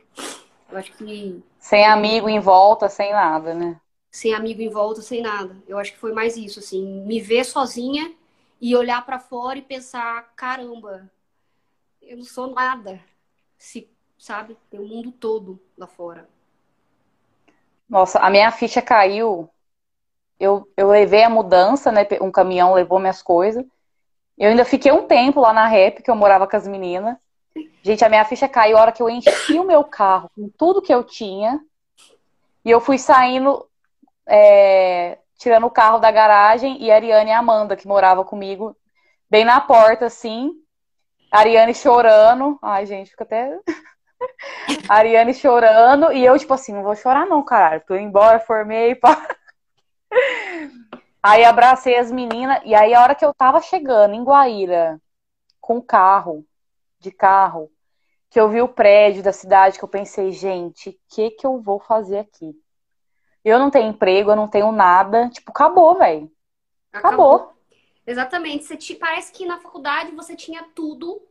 Eu 0.70 0.78
acho 0.78 0.92
que. 0.92 1.42
Sem 1.58 1.84
amigo 1.86 2.28
em 2.28 2.40
volta, 2.40 2.88
sem 2.88 3.12
nada, 3.12 3.54
né? 3.54 3.80
sem 4.14 4.32
amigo 4.32 4.62
em 4.62 4.68
volta, 4.68 5.02
sem 5.02 5.20
nada. 5.20 5.56
Eu 5.66 5.76
acho 5.76 5.92
que 5.92 5.98
foi 5.98 6.12
mais 6.12 6.36
isso, 6.36 6.60
assim, 6.60 7.04
me 7.04 7.20
ver 7.20 7.44
sozinha 7.44 8.14
e 8.60 8.76
olhar 8.76 9.04
para 9.04 9.18
fora 9.18 9.58
e 9.58 9.62
pensar, 9.62 10.32
caramba, 10.36 11.10
eu 12.00 12.18
não 12.18 12.24
sou 12.24 12.54
nada. 12.54 13.02
Se, 13.58 13.90
sabe, 14.16 14.56
tem 14.70 14.78
o 14.78 14.86
mundo 14.86 15.10
todo 15.10 15.60
lá 15.76 15.88
fora. 15.88 16.28
Nossa, 17.88 18.18
a 18.18 18.30
minha 18.30 18.50
ficha 18.50 18.82
caiu. 18.82 19.48
Eu, 20.38 20.68
eu 20.76 20.88
levei 20.88 21.22
a 21.22 21.30
mudança, 21.30 21.92
né? 21.92 22.06
Um 22.20 22.30
caminhão 22.30 22.74
levou 22.74 22.98
minhas 22.98 23.22
coisas. 23.22 23.64
Eu 24.36 24.50
ainda 24.50 24.64
fiquei 24.64 24.90
um 24.90 25.06
tempo 25.06 25.40
lá 25.40 25.52
na 25.52 25.66
rap, 25.66 26.02
que 26.02 26.10
eu 26.10 26.16
morava 26.16 26.46
com 26.46 26.56
as 26.56 26.66
meninas. 26.66 27.16
Gente, 27.82 28.04
a 28.04 28.08
minha 28.08 28.24
ficha 28.24 28.48
caiu 28.48 28.76
a 28.76 28.80
hora 28.80 28.92
que 28.92 29.02
eu 29.02 29.08
enchi 29.08 29.58
o 29.58 29.64
meu 29.64 29.84
carro 29.84 30.30
com 30.34 30.48
tudo 30.48 30.82
que 30.82 30.92
eu 30.92 31.04
tinha. 31.04 31.60
E 32.64 32.70
eu 32.70 32.80
fui 32.80 32.98
saindo 32.98 33.68
é, 34.26 35.18
tirando 35.38 35.66
o 35.66 35.70
carro 35.70 35.98
da 35.98 36.10
garagem 36.10 36.82
e 36.82 36.90
a 36.90 36.94
Ariane 36.94 37.30
e 37.30 37.32
a 37.32 37.38
Amanda, 37.38 37.76
que 37.76 37.86
morava 37.86 38.24
comigo, 38.24 38.76
bem 39.30 39.44
na 39.44 39.60
porta, 39.60 40.06
assim. 40.06 40.52
A 41.30 41.40
Ariane 41.40 41.74
chorando. 41.74 42.58
Ai, 42.62 42.86
gente, 42.86 43.10
fica 43.10 43.24
até. 43.24 43.58
A 44.88 44.96
Ariane 44.98 45.34
chorando 45.34 46.12
e 46.12 46.24
eu, 46.24 46.38
tipo 46.38 46.54
assim, 46.54 46.72
não 46.72 46.82
vou 46.82 46.94
chorar 46.94 47.26
não, 47.26 47.42
caralho. 47.42 47.82
Tô 47.86 47.94
embora, 47.94 48.40
formei, 48.40 48.94
pá. 48.94 49.26
Aí 51.22 51.42
abracei 51.42 51.96
as 51.96 52.12
meninas 52.12 52.60
e 52.66 52.74
aí 52.74 52.92
a 52.92 53.00
hora 53.00 53.14
que 53.14 53.24
eu 53.24 53.32
tava 53.32 53.58
chegando 53.62 54.14
em 54.14 54.22
Guaíra 54.22 55.00
com 55.58 55.80
carro, 55.80 56.46
de 57.00 57.10
carro, 57.10 57.70
que 58.28 58.38
eu 58.38 58.50
vi 58.50 58.60
o 58.60 58.68
prédio 58.68 59.22
da 59.22 59.32
cidade, 59.32 59.78
que 59.78 59.84
eu 59.84 59.88
pensei, 59.88 60.32
gente, 60.32 60.90
o 60.90 60.96
que 61.08 61.30
que 61.30 61.46
eu 61.46 61.62
vou 61.62 61.80
fazer 61.80 62.18
aqui? 62.18 62.54
Eu 63.42 63.58
não 63.58 63.70
tenho 63.70 63.88
emprego, 63.88 64.32
eu 64.32 64.36
não 64.36 64.48
tenho 64.48 64.72
nada. 64.72 65.28
Tipo, 65.28 65.50
acabou, 65.50 65.94
velho. 65.96 66.30
Acabou. 66.92 67.34
acabou. 67.34 67.54
Exatamente. 68.06 68.64
Você 68.64 68.76
te, 68.76 68.94
parece 68.94 69.32
que 69.32 69.46
na 69.46 69.58
faculdade 69.58 70.10
você 70.12 70.34
tinha 70.34 70.62
tudo. 70.74 71.22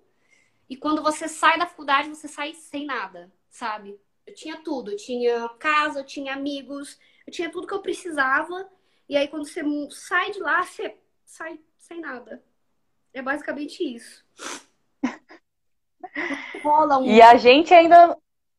E 0.70 0.76
quando 0.76 1.04
você 1.04 1.28
sai 1.28 1.58
da 1.58 1.66
faculdade, 1.66 2.10
você 2.10 2.28
sai 2.28 2.54
sem 2.54 2.86
nada, 2.86 3.32
sabe? 3.50 4.00
Eu 4.26 4.34
tinha 4.34 4.58
tudo. 4.58 4.92
Eu 4.92 4.98
tinha 4.98 5.50
casa, 5.60 6.00
eu 6.00 6.06
tinha 6.06 6.34
amigos, 6.34 6.98
eu 7.28 7.34
tinha 7.34 7.52
tudo 7.52 7.68
que 7.68 7.74
eu 7.74 7.82
precisava. 7.82 8.70
E 9.08 9.18
aí, 9.18 9.28
quando 9.28 9.46
você 9.46 9.62
sai 9.92 10.32
de 10.32 10.40
lá, 10.40 10.64
você 10.64 10.98
sai 11.26 11.60
sem 11.78 12.00
nada. 12.00 12.44
É 13.14 13.22
basicamente 13.22 13.84
isso. 13.84 14.26
rola 16.64 16.98
um. 16.98 17.06
E 17.06 17.22
a 17.22 17.36
gente 17.36 17.74
ainda. 17.74 18.18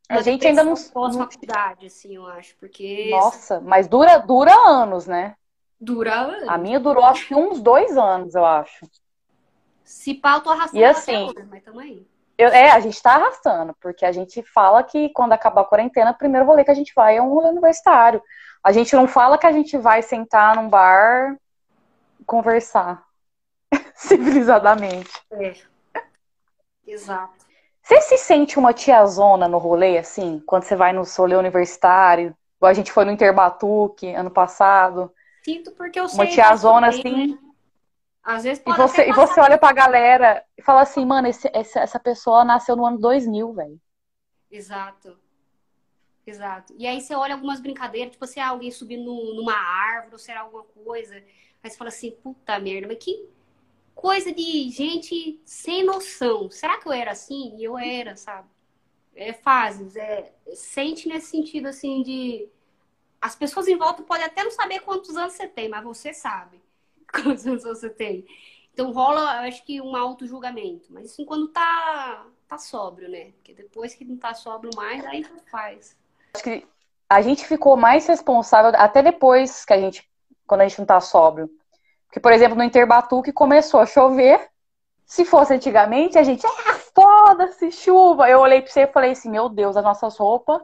A 0.08 0.20
gente 0.20 0.46
ainda 0.46 0.62
não. 0.62 0.75
Pós-faculdade, 0.75 1.87
assim, 1.87 2.14
eu 2.14 2.26
acho. 2.26 2.54
Porque. 2.56 3.08
Nossa, 3.11 3.61
mas 3.61 3.88
dura, 3.88 4.18
dura 4.18 4.52
anos, 4.68 5.06
né? 5.06 5.34
Dura 5.80 6.14
anos. 6.14 6.49
A 6.49 6.58
minha 6.58 6.78
durou 6.78 7.04
acho 7.04 7.26
que 7.26 7.34
uns 7.34 7.61
dois 7.61 7.96
anos, 7.96 8.34
eu 8.34 8.44
acho. 8.44 8.87
Se 9.85 10.14
pau, 10.14 10.41
tô 10.41 10.50
arrastando 10.50 10.81
e 10.81 10.85
assim, 10.85 11.33
mas 11.49 11.62
também. 11.62 12.07
Eu, 12.37 12.49
é, 12.49 12.71
a 12.71 12.81
gente 12.81 13.00
tá 13.00 13.14
arrastando, 13.14 13.76
porque 13.81 14.05
a 14.05 14.11
gente 14.11 14.43
fala 14.43 14.83
que 14.83 15.11
quando 15.11 15.33
acabar 15.33 15.61
a 15.61 15.64
quarentena, 15.64 16.11
o 16.11 16.19
primeiro 16.19 16.47
rolê 16.47 16.64
que 16.64 16.71
a 16.71 16.75
gente 16.75 16.93
vai 16.95 17.17
é 17.17 17.23
um 17.23 17.29
rolê 17.29 17.49
universitário. 17.49 18.21
A 18.62 18.73
gente 18.73 18.97
não 18.97 19.07
fala 19.07 19.38
que 19.38 19.47
a 19.47 19.53
gente 19.53 19.76
vai 19.76 20.03
sentar 20.03 20.57
num 20.57 20.69
bar 20.69 21.37
conversar 22.26 23.05
civilizadamente. 23.95 25.11
É. 25.31 25.55
Exato. 26.87 27.45
Você 27.83 28.00
se 28.00 28.17
sente 28.17 28.59
uma 28.59 28.73
tiazona 28.73 29.47
no 29.47 29.59
rolê, 29.59 29.99
assim, 29.99 30.43
quando 30.47 30.64
você 30.64 30.75
vai 30.75 30.93
no 30.93 31.03
rolê 31.03 31.37
universitário? 31.37 32.35
Igual 32.57 32.71
a 32.71 32.75
gente 32.75 32.91
foi 32.91 33.05
no 33.05 33.12
Interbatuque 33.12 34.09
ano 34.14 34.31
passado. 34.31 35.12
Sinto 35.45 35.71
porque 35.73 36.00
eu 36.00 36.09
sei. 36.09 36.19
Uma 36.19 36.26
tiazona 36.26 36.88
assim. 36.88 37.38
Às 38.25 38.43
vezes 38.43 38.62
pode 38.62 38.81
e 38.81 38.83
você, 38.83 39.09
e 39.09 39.12
você 39.12 39.38
olha 39.38 39.59
pra 39.59 39.71
galera 39.73 40.43
e 40.57 40.62
fala 40.62 40.81
assim, 40.81 41.04
mano, 41.04 41.28
esse, 41.28 41.50
essa 41.52 42.00
pessoa 42.00 42.43
nasceu 42.43 42.75
no 42.75 42.87
ano 42.87 42.99
2000, 42.99 43.52
velho. 43.52 43.78
Exato. 44.50 45.19
Exato. 46.26 46.75
E 46.78 46.87
aí 46.87 47.02
você 47.02 47.14
olha 47.14 47.35
algumas 47.35 47.61
brincadeiras, 47.61 48.12
tipo 48.12 48.25
assim, 48.25 48.40
ah, 48.40 48.49
alguém 48.49 48.71
subindo 48.71 49.12
numa 49.35 49.52
árvore, 49.54 50.14
ou 50.14 50.19
será 50.19 50.40
alguma 50.40 50.64
coisa. 50.64 51.16
Aí 51.62 51.71
você 51.71 51.76
fala 51.76 51.88
assim, 51.88 52.12
puta 52.12 52.59
merda, 52.59 52.88
mas 52.88 52.97
que 52.97 53.28
coisa 53.95 54.33
de 54.33 54.71
gente 54.71 55.38
sem 55.45 55.85
noção. 55.85 56.50
Será 56.50 56.78
que 56.81 56.88
eu 56.88 56.93
era 56.93 57.11
assim? 57.11 57.54
E 57.59 57.64
eu 57.64 57.76
era, 57.76 58.16
sabe? 58.16 58.49
É 59.14 59.35
fases, 59.35 59.97
é 59.97 60.33
sente 60.54 61.09
nesse 61.09 61.26
sentido 61.26 61.66
assim 61.66 62.02
de 62.02 62.49
as 63.21 63.37
pessoas 63.37 63.69
em 63.69 63.76
volta 63.76 64.02
podem 64.02 64.25
até 64.25 64.43
não 64.43 64.50
saber 64.50 64.81
quantos 64.81 65.14
anos 65.16 65.35
você 65.35 65.47
tem, 65.47 65.69
mas 65.69 65.85
você 65.85 66.12
sabe 66.12 66.63
quantos 67.23 67.47
anos 67.47 67.62
você 67.62 67.88
tem. 67.90 68.25
Então 68.73 68.92
rola, 68.92 69.40
acho 69.47 69.64
que 69.64 69.80
um 69.80 69.94
auto 69.94 70.26
julgamento, 70.26 70.92
mas 70.92 71.06
assim 71.06 71.25
quando 71.25 71.49
tá 71.49 72.26
tá 72.49 72.59
sóbrio, 72.59 73.09
né? 73.09 73.33
Porque 73.33 73.54
depois 73.54 73.94
que 73.94 74.04
não 74.04 74.16
tá 74.16 74.35
sóbrio 74.35 74.71
mais, 74.76 75.04
aí 75.06 75.23
não 75.23 75.38
faz. 75.50 75.97
Acho 76.35 76.44
que 76.44 76.66
a 77.09 77.23
gente 77.23 77.47
ficou 77.47 77.76
mais 77.76 78.06
responsável 78.06 78.73
até 78.75 79.02
depois 79.02 79.64
que 79.64 79.73
a 79.73 79.80
gente 79.80 80.09
quando 80.47 80.61
a 80.61 80.68
gente 80.68 80.78
não 80.78 80.87
tá 80.87 81.00
sóbrio 81.00 81.49
que, 82.14 82.21
por 82.21 82.33
exemplo, 82.33 82.56
no 82.56 82.62
Interbatuque 82.62 83.33
começou 83.33 83.80
a 83.80 83.87
chover. 83.87 84.40
Se 85.04 85.25
fosse 85.25 85.52
antigamente, 85.52 86.16
a 86.16 86.23
gente, 86.23 86.47
ah, 86.47 86.75
foda-se, 86.94 87.73
chuva. 87.73 88.30
Eu 88.30 88.38
olhei 88.38 88.62
pra 88.62 88.71
você 88.71 88.83
e 88.83 88.87
falei 88.87 89.11
assim, 89.11 89.28
meu 89.28 89.49
Deus, 89.49 89.76
as 89.76 89.83
nossas 89.83 90.16
roupas 90.16 90.62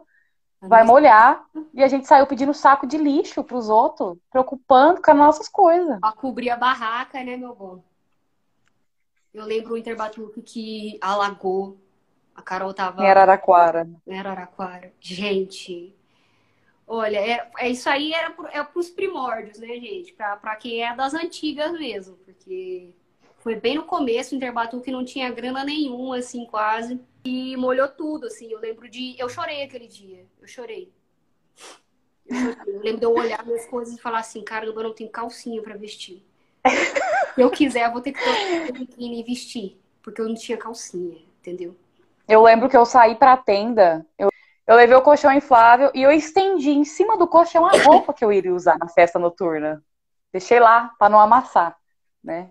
vai 0.60 0.84
molhar. 0.84 1.44
E 1.72 1.82
a 1.82 1.88
gente 1.88 2.06
saiu 2.06 2.26
pedindo 2.26 2.52
saco 2.54 2.86
de 2.86 2.98
lixo 2.98 3.42
pros 3.44 3.68
outros, 3.68 4.16
preocupando 4.30 5.00
com 5.00 5.10
as 5.10 5.16
nossas 5.16 5.48
coisas. 5.48 5.98
Pra 6.00 6.12
cobrir 6.12 6.50
a 6.50 6.56
barraca, 6.56 7.22
né, 7.22 7.36
meu 7.36 7.54
bom? 7.54 7.82
Eu 9.32 9.44
lembro 9.44 9.74
o 9.74 9.78
Interbatuque 9.78 10.42
que 10.42 10.98
alagou. 11.00 11.78
A 12.34 12.42
Carol 12.42 12.72
tava. 12.74 13.02
Em 13.02 13.10
Araraquara. 13.10 13.88
Em 14.06 14.18
Araraquara. 14.18 14.92
Gente, 15.00 15.94
Olha, 16.92 17.18
é, 17.18 17.48
é 17.58 17.68
isso 17.68 17.88
aí 17.88 18.12
era 18.12 18.32
pro, 18.32 18.48
é 18.48 18.64
para 18.64 18.80
os 18.80 18.90
primórdios, 18.90 19.60
né, 19.60 19.68
gente? 19.76 20.12
Para 20.12 20.56
quem 20.56 20.82
é 20.82 20.92
das 20.92 21.14
antigas 21.14 21.70
mesmo, 21.70 22.16
porque 22.24 22.92
foi 23.38 23.54
bem 23.54 23.76
no 23.76 23.84
começo, 23.84 24.34
o 24.34 24.36
Interbatu 24.36 24.80
que 24.80 24.90
não 24.90 25.04
tinha 25.04 25.30
grana 25.30 25.62
nenhuma, 25.62 26.16
assim, 26.16 26.44
quase. 26.46 27.00
E 27.24 27.56
molhou 27.56 27.88
tudo, 27.88 28.26
assim. 28.26 28.50
Eu 28.50 28.58
lembro 28.58 28.88
de. 28.88 29.16
Eu 29.18 29.28
chorei 29.28 29.62
aquele 29.62 29.86
dia. 29.86 30.26
Eu 30.40 30.48
chorei. 30.48 30.92
Eu, 32.26 32.36
chorei. 32.36 32.74
eu 32.74 32.80
lembro 32.80 32.98
de 32.98 33.06
eu 33.06 33.14
olhar 33.14 33.44
minhas 33.44 33.66
coisas 33.66 33.94
e 33.94 34.00
falar 34.00 34.20
assim: 34.20 34.42
caramba, 34.42 34.80
eu 34.80 34.84
não 34.84 34.94
tenho 34.94 35.10
calcinha 35.10 35.62
para 35.62 35.76
vestir. 35.76 36.24
Se 37.34 37.40
eu 37.40 37.50
quiser, 37.50 37.86
eu 37.86 37.92
vou 37.92 38.00
ter 38.00 38.12
que 38.12 38.20
ter 38.22 38.84
e 38.98 39.22
vestir. 39.22 39.80
Porque 40.02 40.20
eu 40.20 40.28
não 40.28 40.34
tinha 40.34 40.56
calcinha, 40.56 41.18
entendeu? 41.40 41.76
Eu 42.26 42.42
lembro 42.42 42.68
que 42.68 42.76
eu 42.76 42.86
saí 42.86 43.14
pra 43.14 43.36
tenda. 43.36 44.06
Eu 44.18 44.30
eu 44.70 44.76
levei 44.76 44.94
o 44.94 45.02
colchão 45.02 45.32
inflável 45.32 45.90
e 45.92 46.00
eu 46.00 46.12
estendi 46.12 46.70
em 46.70 46.84
cima 46.84 47.18
do 47.18 47.26
colchão 47.26 47.66
a 47.66 47.72
roupa 47.82 48.14
que 48.14 48.24
eu 48.24 48.32
iria 48.32 48.54
usar 48.54 48.78
na 48.78 48.86
festa 48.86 49.18
noturna. 49.18 49.84
Deixei 50.32 50.60
lá 50.60 50.94
para 50.96 51.08
não 51.08 51.18
amassar, 51.18 51.76
né? 52.22 52.50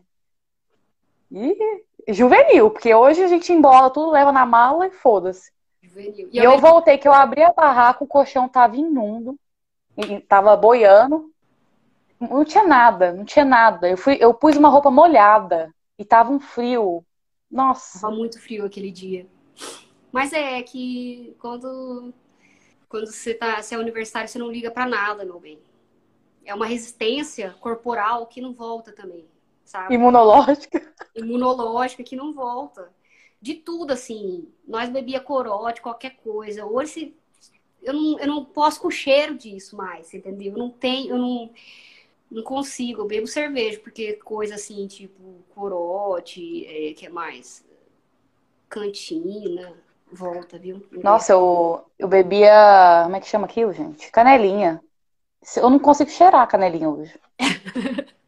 E 1.32 1.56
juvenil, 2.08 2.70
porque 2.72 2.94
hoje 2.94 3.24
a 3.24 3.28
gente 3.28 3.52
embola 3.52 3.90
tudo, 3.90 4.12
leva 4.12 4.32
na 4.32 4.46
mala 4.46 4.88
e 4.88 4.92
foda-se. 4.92 5.52
E, 5.84 6.30
e 6.32 6.38
eu, 6.38 6.52
eu 6.52 6.60
voltei 6.60 6.98
que 6.98 7.08
eu 7.08 7.14
abri 7.14 7.44
a 7.44 7.52
barraca, 7.52 8.04
o 8.04 8.08
colchão 8.08 8.48
tava 8.48 8.78
imundo, 8.78 9.38
tava 10.28 10.56
boiando. 10.56 11.32
Não 12.20 12.44
tinha 12.44 12.66
nada, 12.66 13.14
não 13.14 13.24
tinha 13.24 13.46
nada. 13.46 13.90
Eu 13.90 13.98
fui, 13.98 14.18
eu 14.20 14.34
pus 14.34 14.58
uma 14.58 14.70
roupa 14.70 14.92
molhada 14.92 15.74
e 15.98 16.04
tava 16.04 16.32
um 16.32 16.40
frio. 16.40 17.04
Nossa. 17.50 18.02
Tava 18.02 18.14
muito 18.14 18.40
frio 18.40 18.66
aquele 18.66 18.92
dia. 18.92 19.26
Mas 20.12 20.34
é 20.34 20.62
que 20.62 21.36
quando, 21.40 22.14
quando 22.88 23.08
você, 23.08 23.34
tá, 23.34 23.62
você 23.62 23.76
é 23.76 23.78
universitário, 23.78 24.28
você 24.28 24.40
não 24.40 24.52
liga 24.52 24.70
para 24.72 24.86
nada, 24.86 25.24
meu 25.24 25.40
bem. 25.40 25.60
É 26.44 26.54
uma 26.54 26.66
resistência 26.66 27.56
corporal 27.60 28.26
que 28.26 28.42
não 28.42 28.54
volta 28.54 28.92
também, 28.92 29.26
sabe? 29.70 29.94
Imunológica. 29.94 30.82
Imunológica 31.16 32.04
que 32.04 32.16
não 32.16 32.34
volta. 32.34 32.92
De 33.40 33.54
tudo, 33.54 33.92
assim. 33.92 34.48
Nós 34.68 34.90
bebia 34.90 35.20
corote, 35.20 35.82
qualquer 35.82 36.16
coisa. 36.24 36.66
Hoje, 36.66 37.16
eu 37.82 37.94
não, 37.94 38.20
eu 38.20 38.28
não 38.28 38.44
posso 38.44 38.82
com 38.82 38.88
o 38.88 38.92
cheiro 38.92 39.38
disso 39.38 39.78
mais, 39.78 40.12
entendeu? 40.12 40.54
Eu 40.54 40.58
não 40.58 40.72
tenho, 40.72 41.12
eu 41.12 41.18
não, 41.20 41.52
não 42.32 42.42
consigo. 42.42 43.02
Eu 43.02 43.06
bebo 43.06 43.28
cerveja, 43.28 43.80
porque 43.80 44.14
coisa 44.14 44.56
assim, 44.56 44.88
tipo 44.88 45.36
corote, 45.54 46.66
é, 46.66 46.94
que 46.94 47.06
é 47.06 47.10
mais? 47.10 47.64
Cantina, 48.68 49.74
volta, 50.12 50.58
viu? 50.58 50.84
Nossa, 50.92 51.34
eu, 51.34 51.86
eu 51.98 52.08
bebia. 52.08 53.04
Como 53.04 53.16
é 53.16 53.20
que 53.20 53.28
chama 53.28 53.46
aquilo, 53.46 53.72
gente? 53.72 54.12
Canelinha. 54.12 54.82
Eu 55.56 55.70
não 55.70 55.80
consigo 55.80 56.10
cheirar 56.10 56.48
canelinha 56.48 56.90
hoje. 56.90 57.18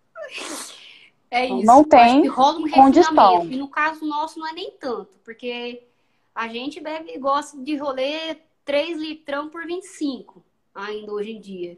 é 1.31 1.45
isso. 1.45 1.65
Não 1.65 1.83
tem 1.83 2.27
rola 2.27 2.59
um 2.59 2.69
condição. 2.69 3.45
E 3.45 3.55
no 3.55 3.69
caso 3.69 4.05
nosso 4.05 4.37
não 4.37 4.47
é 4.47 4.51
nem 4.51 4.71
tanto, 4.71 5.17
porque 5.23 5.87
a 6.35 6.47
gente 6.49 6.81
bebe 6.81 7.17
gosta 7.17 7.57
de 7.57 7.77
rolê 7.77 8.35
3 8.65 8.97
litrão 8.97 9.49
por 9.49 9.65
25, 9.65 10.43
ainda 10.75 11.11
hoje 11.13 11.31
em 11.31 11.39
dia. 11.39 11.77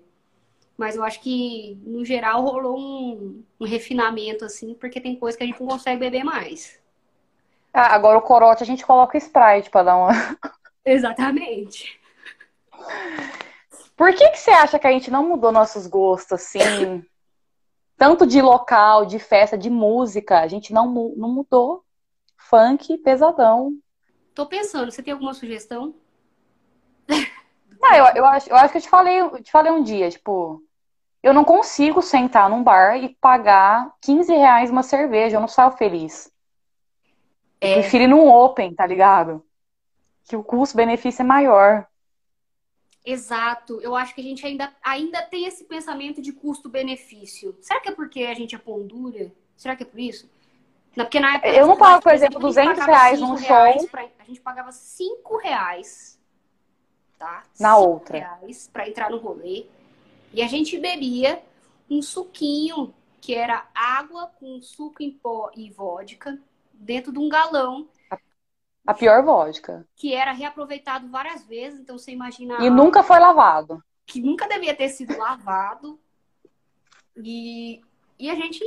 Mas 0.76 0.96
eu 0.96 1.04
acho 1.04 1.22
que, 1.22 1.78
no 1.86 2.04
geral, 2.04 2.42
rolou 2.42 2.78
um, 2.78 3.44
um 3.60 3.66
refinamento, 3.66 4.44
assim, 4.44 4.74
porque 4.74 5.00
tem 5.00 5.16
coisa 5.16 5.38
que 5.38 5.44
a 5.44 5.48
gente 5.48 5.62
não 5.62 5.68
consegue 5.68 6.00
beber 6.00 6.24
mais. 6.24 6.80
Ah, 7.72 7.94
agora 7.94 8.18
o 8.18 8.22
corote 8.22 8.64
a 8.64 8.66
gente 8.66 8.86
coloca 8.86 9.18
Sprite 9.18 9.70
para 9.70 9.84
dar 9.84 9.98
uma. 9.98 10.12
Exatamente. 10.84 12.00
Por 13.96 14.14
que, 14.16 14.30
que 14.32 14.40
você 14.40 14.50
acha 14.50 14.80
que 14.80 14.88
a 14.88 14.92
gente 14.92 15.12
não 15.12 15.28
mudou 15.30 15.52
nossos 15.52 15.86
gostos 15.86 16.34
assim? 16.34 17.06
Tanto 18.04 18.28
de 18.28 18.42
local, 18.42 19.06
de 19.06 19.18
festa, 19.18 19.58
de 19.58 19.70
música, 19.70 20.42
a 20.42 20.48
gente 20.48 20.74
não, 20.74 20.92
não 21.16 21.30
mudou. 21.30 21.86
Funk, 22.36 22.98
pesadão. 22.98 23.78
Tô 24.36 24.46
pensando, 24.46 24.92
você 24.92 25.02
tem 25.02 25.14
alguma 25.14 25.34
sugestão? 25.34 25.96
Não, 27.80 27.96
eu, 27.96 28.06
eu, 28.16 28.26
acho, 28.26 28.50
eu 28.50 28.58
acho 28.58 28.74
que 28.74 28.78
eu 28.80 28.82
te 28.82 28.90
falei, 28.90 29.22
eu 29.22 29.42
te 29.42 29.50
falei 29.50 29.72
um 29.72 29.82
dia, 29.82 30.10
tipo, 30.10 30.62
eu 31.22 31.34
não 31.34 31.46
consigo 31.46 32.02
sentar 32.02 32.50
num 32.50 32.62
bar 32.62 32.98
e 32.98 33.16
pagar 33.22 33.94
15 34.02 34.34
reais 34.34 34.70
uma 34.70 34.84
cerveja, 34.84 35.38
eu 35.38 35.42
não 35.42 35.48
saio 35.48 35.72
feliz. 35.72 36.30
É... 37.62 37.70
Eu 37.70 37.74
prefiro 37.80 38.04
ir 38.04 38.08
num 38.08 38.28
open, 38.30 38.76
tá 38.76 38.86
ligado? 38.86 39.46
que 40.26 40.36
o 40.36 40.44
custo-benefício 40.44 41.22
é 41.22 41.26
maior. 41.26 41.88
Exato. 43.06 43.82
Eu 43.82 43.96
acho 43.96 44.16
que 44.16 44.22
a 44.22 44.24
gente 44.24 44.46
ainda, 44.46 44.74
ainda 44.82 45.22
tem 45.22 45.46
esse 45.46 45.66
pensamento 45.66 46.22
de 46.22 46.32
custo-benefício. 46.32 47.56
Será 47.62 47.80
que 47.82 47.90
é 47.90 47.92
porque 47.92 48.24
a 48.24 48.34
gente 48.34 48.56
é 48.56 48.58
pão 48.58 48.86
dura? 48.86 49.32
Será 49.58 49.76
que 49.76 49.84
é 49.84 49.86
por 49.86 50.00
isso? 50.00 50.30
Não, 50.96 51.06
porque 51.06 51.20
na 51.20 51.36
época, 51.36 51.50
eu 51.50 51.68
não 51.68 51.78
pago, 51.78 52.02
por 52.02 52.14
exemplo, 52.14 52.40
200 52.40 52.86
reais 52.86 53.20
num 53.20 53.38
show. 53.38 53.88
Pra, 53.90 54.08
a 54.20 54.24
gente 54.24 54.40
pagava 54.40 54.72
5 54.72 55.38
reais, 55.38 56.20
tá? 57.18 57.44
Na 57.60 57.78
outra. 57.78 58.20
reais 58.20 58.70
pra 58.72 58.88
entrar 58.88 59.10
no 59.10 59.18
rolê. 59.18 59.66
E 60.32 60.42
a 60.42 60.48
gente 60.48 60.78
bebia 60.80 61.44
um 61.90 62.02
suquinho, 62.02 62.94
que 63.20 63.34
era 63.34 63.68
água 63.74 64.28
com 64.40 64.62
suco 64.62 65.02
em 65.02 65.12
pó 65.12 65.52
e 65.56 65.70
vodka, 65.72 66.38
dentro 66.74 67.12
de 67.12 67.20
um 67.20 67.28
galão. 67.28 67.88
A 68.86 68.94
pior 68.94 69.24
vodka. 69.24 69.88
Que 69.96 70.14
era 70.14 70.32
reaproveitado 70.32 71.08
várias 71.10 71.46
vezes, 71.46 71.80
então 71.80 71.98
você 71.98 72.12
imagina. 72.12 72.58
E 72.64 72.70
nunca 72.70 73.02
foi 73.02 73.20
lavado. 73.20 73.82
Que 74.06 74.22
nunca 74.22 74.48
devia 74.48 74.76
ter 74.76 74.90
sido 74.90 75.18
lavado. 75.18 76.00
E, 77.16 77.82
e 78.20 78.30
a 78.30 78.36
gente 78.36 78.64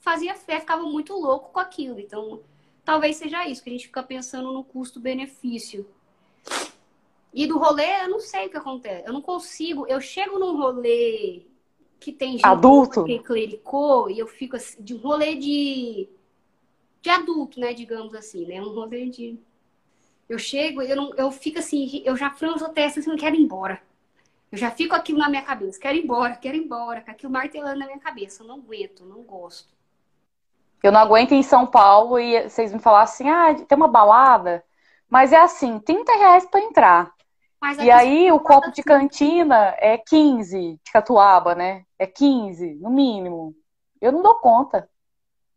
fazia 0.00 0.34
fé, 0.34 0.60
ficava 0.60 0.82
muito 0.82 1.14
louco 1.14 1.50
com 1.50 1.58
aquilo. 1.58 1.98
Então, 1.98 2.42
talvez 2.84 3.16
seja 3.16 3.48
isso, 3.48 3.62
que 3.62 3.70
a 3.70 3.72
gente 3.72 3.86
fica 3.86 4.02
pensando 4.02 4.52
no 4.52 4.62
custo-benefício. 4.62 5.86
E 7.32 7.46
do 7.48 7.58
rolê, 7.58 8.04
eu 8.04 8.10
não 8.10 8.20
sei 8.20 8.46
o 8.46 8.50
que 8.50 8.56
acontece. 8.56 9.04
Eu 9.06 9.12
não 9.12 9.20
consigo. 9.20 9.86
Eu 9.88 10.00
chego 10.00 10.38
num 10.38 10.56
rolê 10.56 11.42
que 11.98 12.12
tem 12.12 12.32
gente 12.32 12.46
adulto 12.46 13.02
que 13.04 13.18
clericou 13.18 14.10
e 14.10 14.18
eu 14.18 14.26
fico 14.26 14.56
assim, 14.56 14.82
de 14.82 14.94
um 14.94 14.98
rolê 14.98 15.34
de 15.34 16.08
de 17.04 17.10
adulto, 17.10 17.60
né, 17.60 17.74
digamos 17.74 18.14
assim, 18.14 18.46
né, 18.46 18.62
um 18.62 18.72
rolê 18.72 19.10
de 19.10 19.38
eu 20.26 20.38
chego 20.38 20.80
eu 20.80 20.96
não 20.96 21.14
eu 21.16 21.30
fico 21.30 21.58
assim, 21.58 22.02
eu 22.02 22.16
já 22.16 22.30
franzo 22.30 22.64
a 22.64 22.70
testa 22.70 22.98
assim, 22.98 23.10
não 23.10 23.16
quero 23.18 23.36
ir 23.36 23.42
embora. 23.42 23.80
Eu 24.50 24.56
já 24.56 24.70
fico 24.70 24.94
aquilo 24.94 25.18
na 25.18 25.28
minha 25.28 25.42
cabeça, 25.42 25.78
quero 25.78 25.98
ir 25.98 26.04
embora, 26.04 26.36
quero 26.36 26.56
ir 26.56 26.64
embora, 26.64 27.02
com 27.02 27.10
aquilo 27.10 27.30
martelando 27.30 27.78
na 27.78 27.86
minha 27.86 27.98
cabeça, 27.98 28.42
eu 28.42 28.46
não 28.46 28.54
aguento, 28.54 29.04
não 29.04 29.22
gosto. 29.22 29.68
Eu 30.82 30.90
não 30.90 31.00
aguento 31.00 31.32
ir 31.32 31.36
em 31.36 31.42
São 31.42 31.66
Paulo 31.66 32.18
e 32.18 32.48
vocês 32.48 32.72
me 32.72 32.78
falar 32.78 33.02
assim, 33.02 33.28
ah, 33.28 33.54
tem 33.54 33.76
uma 33.76 33.88
balada, 33.88 34.64
mas 35.06 35.30
é 35.30 35.40
assim, 35.40 35.78
30 35.80 36.10
reais 36.16 36.46
para 36.46 36.60
entrar. 36.60 37.12
e 37.82 37.90
aí 37.90 38.32
o 38.32 38.40
copo 38.40 38.70
de 38.70 38.82
cantina 38.82 39.74
é 39.78 39.98
15 39.98 40.80
de 40.82 40.92
catuaba, 40.92 41.54
né? 41.54 41.84
É 41.98 42.06
15, 42.06 42.76
no 42.76 42.88
mínimo. 42.88 43.54
Eu 44.00 44.12
não 44.12 44.22
dou 44.22 44.36
conta. 44.36 44.88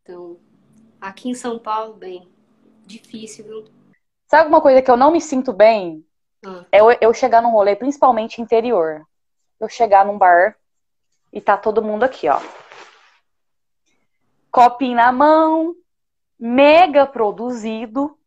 Então, 0.01 0.39
aqui 0.99 1.29
em 1.29 1.35
São 1.35 1.59
Paulo, 1.59 1.93
bem, 1.93 2.27
difícil, 2.85 3.45
viu? 3.45 3.65
Sabe 4.27 4.49
uma 4.49 4.61
coisa 4.61 4.81
que 4.81 4.91
eu 4.91 4.97
não 4.97 5.11
me 5.11 5.21
sinto 5.21 5.53
bem? 5.53 6.05
Ah. 6.45 6.65
É 6.71 6.79
eu, 6.79 6.91
eu 7.01 7.13
chegar 7.13 7.41
num 7.41 7.51
rolê, 7.51 7.75
principalmente 7.75 8.41
interior. 8.41 9.05
Eu 9.59 9.69
chegar 9.69 10.05
num 10.05 10.17
bar 10.17 10.55
e 11.33 11.41
tá 11.41 11.57
todo 11.57 11.83
mundo 11.83 12.03
aqui, 12.03 12.27
ó 12.27 12.39
copinho 14.57 14.95
na 14.95 15.11
mão, 15.11 15.75
mega 16.39 17.05
produzido. 17.05 18.17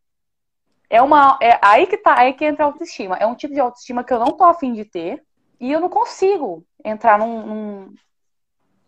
É 0.89 1.03
uma. 1.03 1.37
É 1.43 1.59
aí 1.61 1.89
que 1.89 1.97
tá, 1.97 2.21
aí 2.21 2.35
que 2.35 2.45
entra 2.45 2.65
a 2.65 2.69
autoestima. 2.69 3.17
É 3.17 3.27
um 3.27 3.35
tipo 3.35 3.53
de 3.53 3.59
autoestima 3.59 4.05
que 4.05 4.13
eu 4.13 4.21
não 4.21 4.37
tô 4.37 4.45
afim 4.45 4.73
de 4.73 4.85
ter. 4.85 5.25
E 5.59 5.73
eu 5.73 5.81
não 5.81 5.89
consigo 5.89 6.65
entrar 6.85 7.19
num, 7.19 7.47
num, 7.47 7.95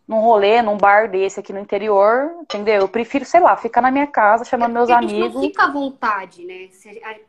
num 0.07 0.19
rolê, 0.19 0.61
num 0.61 0.77
bar 0.77 1.09
desse 1.09 1.39
aqui 1.39 1.53
no 1.53 1.59
interior, 1.59 2.31
entendeu? 2.41 2.81
Eu 2.81 2.89
prefiro, 2.89 3.23
sei 3.25 3.39
lá, 3.39 3.55
ficar 3.55 3.81
na 3.81 3.91
minha 3.91 4.07
casa 4.07 4.43
chamando 4.43 4.71
é 4.71 4.73
meus 4.73 4.89
amigos. 4.89 5.33
Não 5.33 5.41
fica 5.41 5.63
à 5.63 5.71
vontade, 5.71 6.43
né? 6.43 6.69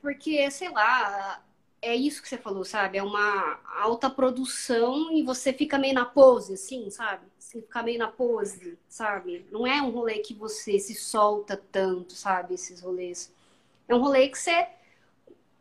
Porque, 0.01 0.51
sei 0.51 0.71
lá, 0.71 1.41
é 1.81 1.95
isso 1.95 2.21
que 2.21 2.29
você 2.29 2.39
falou, 2.39 2.65
sabe? 2.65 2.99
É 2.99 3.03
uma 3.03 3.61
alta 3.77 4.11
produção 4.11 5.13
e 5.13 5.23
você 5.23 5.53
fica 5.53 5.79
meio 5.79 5.95
na 5.95 6.05
pose, 6.05 6.55
assim, 6.55 6.91
sabe? 6.91 7.27
Você 7.39 7.61
fica 7.61 7.83
meio 7.83 7.99
na 7.99 8.09
pose, 8.09 8.77
sabe? 8.89 9.47
Não 9.53 9.67
é 9.67 9.81
um 9.81 9.91
rolê 9.91 10.19
que 10.19 10.35
você 10.35 10.79
se 10.79 10.95
solta 10.95 11.61
tanto, 11.71 12.15
sabe? 12.15 12.55
Esses 12.55 12.81
rolês. 12.81 13.33
É 13.87 13.95
um 13.95 14.01
rolê 14.01 14.29
que 14.29 14.39
você 14.39 14.67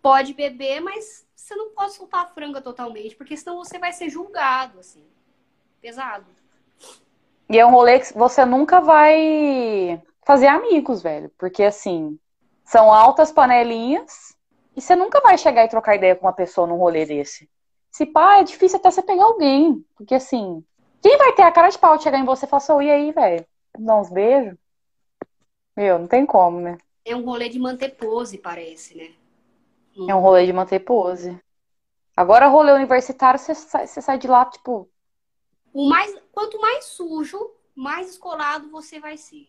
pode 0.02 0.34
beber, 0.34 0.80
mas 0.80 1.26
você 1.36 1.56
não 1.56 1.70
pode 1.70 1.94
soltar 1.94 2.22
a 2.22 2.28
franga 2.28 2.62
totalmente, 2.62 3.16
porque 3.16 3.38
senão 3.38 3.58
você 3.58 3.78
vai 3.78 3.92
ser 3.92 4.10
julgado, 4.10 4.80
assim. 4.80 5.04
Pesado. 5.82 6.26
E 7.50 7.60
é 7.60 7.66
um 7.66 7.72
rolê 7.72 8.00
que 8.00 8.14
você 8.14 8.46
nunca 8.46 8.80
vai 8.80 10.02
fazer 10.26 10.48
amigos, 10.48 11.02
velho. 11.02 11.32
Porque, 11.38 11.64
assim, 11.64 12.18
são 12.66 12.92
altas 12.92 13.32
panelinhas 13.32 14.36
e 14.76 14.82
você 14.82 14.96
nunca 14.96 15.22
vai 15.22 15.38
chegar 15.38 15.66
e 15.66 15.70
trocar 15.70 15.96
ideia 15.96 16.16
com 16.16 16.26
uma 16.26 16.34
pessoa 16.34 16.66
num 16.66 16.78
rolê 16.78 17.06
desse. 17.06 17.50
Se 17.92 18.06
pá, 18.06 18.40
é 18.40 18.44
difícil 18.44 18.78
até 18.78 18.90
você 18.90 19.04
pegar 19.04 19.26
alguém. 19.26 19.86
Porque 19.96 20.16
assim, 20.16 20.64
quem 21.02 21.18
vai 21.18 21.34
ter 21.34 21.44
a 21.44 21.52
cara 21.52 21.70
de 21.70 21.78
pau 21.78 21.98
de 21.98 22.04
chegar 22.04 22.18
em 22.18 22.26
você 22.26 22.46
e 22.46 22.50
falar 22.50 22.64
assim, 22.64 22.86
e 22.88 22.92
aí, 22.92 23.12
velho? 23.12 23.46
Dá 23.78 23.96
uns 23.96 24.10
beijos? 24.10 24.58
Meu, 25.76 26.00
não 26.00 26.08
tem 26.08 26.26
como, 26.26 26.60
né? 26.60 26.78
É 27.06 27.16
um 27.16 27.24
rolê 27.24 27.50
de 27.50 27.60
manter 27.60 27.90
pose, 27.90 28.38
parece, 28.38 28.98
né? 28.98 29.12
É 30.08 30.16
um 30.16 30.22
rolê 30.22 30.46
de 30.46 30.54
manter 30.54 30.80
pose. 30.80 31.40
Agora, 32.16 32.48
rolê 32.48 32.72
universitário, 32.72 33.40
você 33.40 33.54
sai, 33.54 33.88
você 33.88 34.02
sai 34.02 34.18
de 34.18 34.28
lá, 34.28 34.46
tipo. 34.46 34.90
O 35.74 35.90
mais, 35.90 36.16
quanto 36.32 36.62
mais 36.62 36.86
sujo, 36.86 37.52
mais 37.76 38.10
escolado 38.12 38.70
você 38.70 39.00
vai 39.00 39.18
ser. 39.18 39.48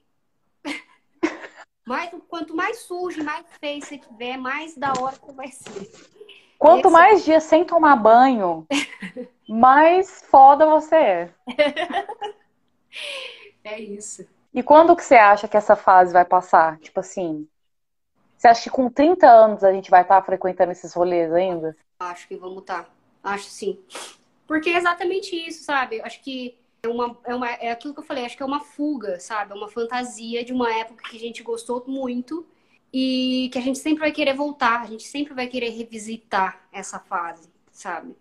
Mais, 1.87 2.11
quanto 2.29 2.57
mais 2.57 2.79
sujo 2.79 3.23
mais 3.23 3.45
feio 3.61 3.85
você 3.85 3.99
tiver, 3.99 4.39
mais 4.39 4.75
da 4.75 4.95
hora 4.99 5.19
que 5.19 5.31
vai 5.33 5.49
ser. 5.49 5.93
Quanto 6.59 6.87
Esse... 6.87 6.91
mais 6.91 7.25
dias 7.27 7.45
sem 7.45 7.63
tomar 7.63 7.97
banho, 7.97 8.67
mais 9.47 10.23
foda 10.23 10.65
você 10.65 10.97
é. 10.97 11.35
É 13.63 13.79
isso. 13.79 14.27
E 14.53 14.63
quando 14.63 14.95
que 14.95 15.03
você 15.03 15.17
acha 15.17 15.49
que 15.49 15.57
essa 15.57 15.75
fase 15.75 16.13
vai 16.13 16.25
passar? 16.25 16.79
Tipo 16.79 17.01
assim, 17.01 17.49
você 18.37 18.49
acha 18.49 18.63
que 18.63 18.71
com 18.71 18.91
30 18.91 19.27
anos 19.27 19.65
a 19.65 19.73
gente 19.73 19.91
vai 19.91 20.03
estar 20.03 20.21
tá 20.21 20.25
frequentando 20.25 20.71
esses 20.71 20.93
rolês 20.93 21.33
ainda? 21.33 21.77
Acho 21.99 22.29
que 22.29 22.37
vamos 22.37 22.59
estar. 22.59 22.85
Tá. 22.85 22.91
Acho 23.23 23.45
sim. 23.45 23.83
Porque 24.47 24.71
é 24.71 24.77
exatamente 24.77 25.35
isso, 25.35 25.65
sabe? 25.65 26.01
Acho 26.03 26.23
que 26.23 26.57
é, 26.83 26.89
uma, 26.89 27.19
é, 27.25 27.35
uma, 27.35 27.51
é 27.51 27.71
aquilo 27.71 27.95
que 27.95 28.01
eu 28.01 28.05
falei, 28.05 28.25
acho 28.25 28.37
que 28.37 28.43
é 28.43 28.47
uma 28.47 28.61
fuga, 28.61 29.19
sabe? 29.19 29.53
É 29.53 29.55
uma 29.55 29.69
fantasia 29.69 30.45
de 30.45 30.53
uma 30.53 30.73
época 30.73 31.09
que 31.09 31.17
a 31.17 31.21
gente 31.21 31.43
gostou 31.43 31.83
muito 31.87 32.47
e 32.93 33.49
que 33.53 33.59
a 33.59 33.63
gente 33.63 33.79
sempre 33.79 34.01
vai 34.01 34.13
querer 34.13 34.35
voltar, 34.35 34.83
a 34.83 34.87
gente 34.87 35.03
sempre 35.05 35.35
vai 35.35 35.49
querer 35.49 35.71
revisitar 35.71 36.69
essa 36.71 36.99
fase, 36.99 37.49
sabe? 37.73 38.15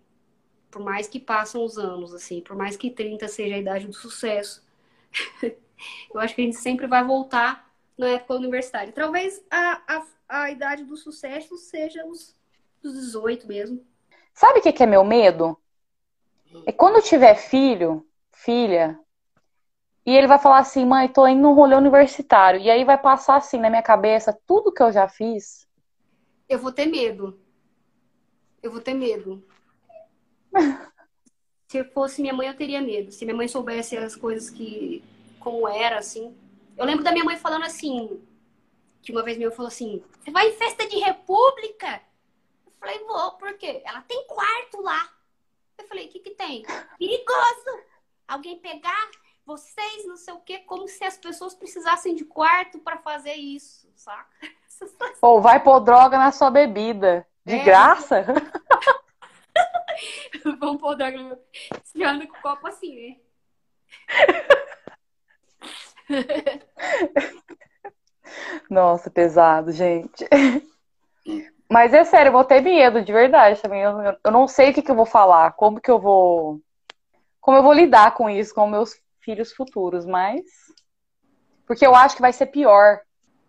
Por 0.70 0.82
mais 0.82 1.06
que 1.06 1.20
passam 1.20 1.64
os 1.64 1.78
anos, 1.78 2.12
assim, 2.12 2.40
por 2.40 2.56
mais 2.56 2.76
que 2.76 2.90
30 2.90 3.28
seja 3.28 3.54
a 3.54 3.58
idade 3.58 3.86
do 3.86 3.92
sucesso, 3.92 4.64
eu 5.42 6.20
acho 6.20 6.34
que 6.34 6.40
a 6.40 6.44
gente 6.44 6.56
sempre 6.56 6.86
vai 6.86 7.04
voltar 7.04 7.70
na 7.96 8.08
época 8.08 8.34
universitária. 8.34 8.92
Talvez 8.92 9.44
a, 9.50 9.80
a, 9.86 10.06
a 10.28 10.50
idade 10.50 10.84
do 10.84 10.96
sucesso 10.96 11.56
seja 11.56 12.04
os, 12.06 12.34
os 12.82 12.92
18 12.94 13.46
mesmo. 13.46 13.86
Sabe 14.32 14.58
o 14.58 14.62
que, 14.62 14.72
que 14.72 14.82
é 14.82 14.86
meu 14.86 15.04
medo? 15.04 15.56
É 16.66 16.72
quando 16.72 17.02
tiver 17.02 17.34
filho, 17.34 18.06
filha. 18.32 18.98
E 20.06 20.14
ele 20.14 20.26
vai 20.26 20.38
falar 20.38 20.58
assim, 20.58 20.84
mãe, 20.84 21.08
tô 21.08 21.26
indo 21.26 21.40
num 21.40 21.54
rolê 21.54 21.74
universitário. 21.74 22.60
E 22.60 22.70
aí 22.70 22.84
vai 22.84 22.98
passar 22.98 23.36
assim 23.36 23.58
na 23.58 23.70
minha 23.70 23.82
cabeça 23.82 24.38
tudo 24.46 24.72
que 24.72 24.82
eu 24.82 24.92
já 24.92 25.08
fiz. 25.08 25.66
Eu 26.48 26.58
vou 26.58 26.70
ter 26.70 26.86
medo. 26.86 27.40
Eu 28.62 28.70
vou 28.70 28.80
ter 28.80 28.94
medo. 28.94 29.42
Se 31.68 31.78
eu 31.78 31.84
fosse 31.86 32.20
minha 32.20 32.34
mãe, 32.34 32.48
eu 32.48 32.56
teria 32.56 32.80
medo. 32.80 33.10
Se 33.10 33.24
minha 33.24 33.36
mãe 33.36 33.48
soubesse 33.48 33.96
as 33.96 34.14
coisas 34.14 34.50
que. 34.50 35.02
como 35.40 35.66
era, 35.66 35.98
assim. 35.98 36.36
Eu 36.76 36.84
lembro 36.84 37.02
da 37.02 37.10
minha 37.10 37.24
mãe 37.24 37.36
falando 37.36 37.64
assim. 37.64 38.22
Que 39.02 39.10
uma 39.10 39.22
vez 39.22 39.36
minha 39.36 39.48
mãe 39.48 39.56
falou 39.56 39.68
assim: 39.68 40.02
Você 40.20 40.30
vai 40.30 40.48
em 40.48 40.52
festa 40.52 40.86
de 40.86 40.98
república? 40.98 42.00
Eu 42.66 42.72
falei, 42.78 42.98
vou, 43.00 43.32
por 43.32 43.54
quê? 43.54 43.82
Ela 43.84 44.02
tem 44.02 44.26
quarto 44.26 44.82
lá. 44.82 45.13
Eu 45.78 45.86
falei, 45.86 46.06
o 46.06 46.08
que 46.08 46.20
que 46.20 46.30
tem? 46.30 46.64
Perigoso! 46.98 47.84
alguém 48.26 48.58
pegar 48.58 49.10
vocês, 49.46 50.04
não 50.06 50.16
sei 50.16 50.34
o 50.34 50.40
quê, 50.40 50.58
como 50.60 50.88
se 50.88 51.04
as 51.04 51.18
pessoas 51.18 51.54
precisassem 51.54 52.14
de 52.14 52.24
quarto 52.24 52.78
para 52.78 52.96
fazer 52.98 53.34
isso, 53.34 53.86
saca? 53.94 54.26
Ou 55.20 55.38
vai 55.40 55.62
pôr 55.62 55.78
droga 55.80 56.16
na 56.18 56.32
sua 56.32 56.50
bebida. 56.50 57.26
De 57.44 57.54
é. 57.56 57.64
graça? 57.64 58.24
Vamos 60.58 60.80
pôr 60.80 60.96
droga 60.96 61.18
no 61.18 61.28
meu. 61.28 61.38
Você 61.82 62.02
anda 62.02 62.26
com 62.26 62.38
o 62.38 62.42
copo 62.42 62.66
assim, 62.66 62.96
né? 62.96 63.16
Nossa, 68.68 69.08
pesado, 69.10 69.72
gente. 69.72 70.26
Mas 71.74 71.92
é 71.92 72.04
sério, 72.04 72.28
eu 72.28 72.32
vou 72.32 72.44
ter 72.44 72.60
medo, 72.60 73.02
de 73.02 73.12
verdade 73.12 73.60
também. 73.60 73.82
Eu, 73.82 74.16
eu 74.22 74.30
não 74.30 74.46
sei 74.46 74.70
o 74.70 74.72
que, 74.72 74.80
que 74.80 74.92
eu 74.92 74.94
vou 74.94 75.04
falar, 75.04 75.54
como 75.54 75.80
que 75.80 75.90
eu 75.90 75.98
vou 75.98 76.60
como 77.40 77.58
eu 77.58 77.64
vou 77.64 77.72
lidar 77.72 78.14
com 78.14 78.30
isso 78.30 78.54
com 78.54 78.64
meus 78.68 78.96
filhos 79.18 79.52
futuros, 79.52 80.06
mas 80.06 80.44
porque 81.66 81.84
eu 81.84 81.92
acho 81.92 82.14
que 82.14 82.22
vai 82.22 82.32
ser 82.32 82.46
pior. 82.46 83.00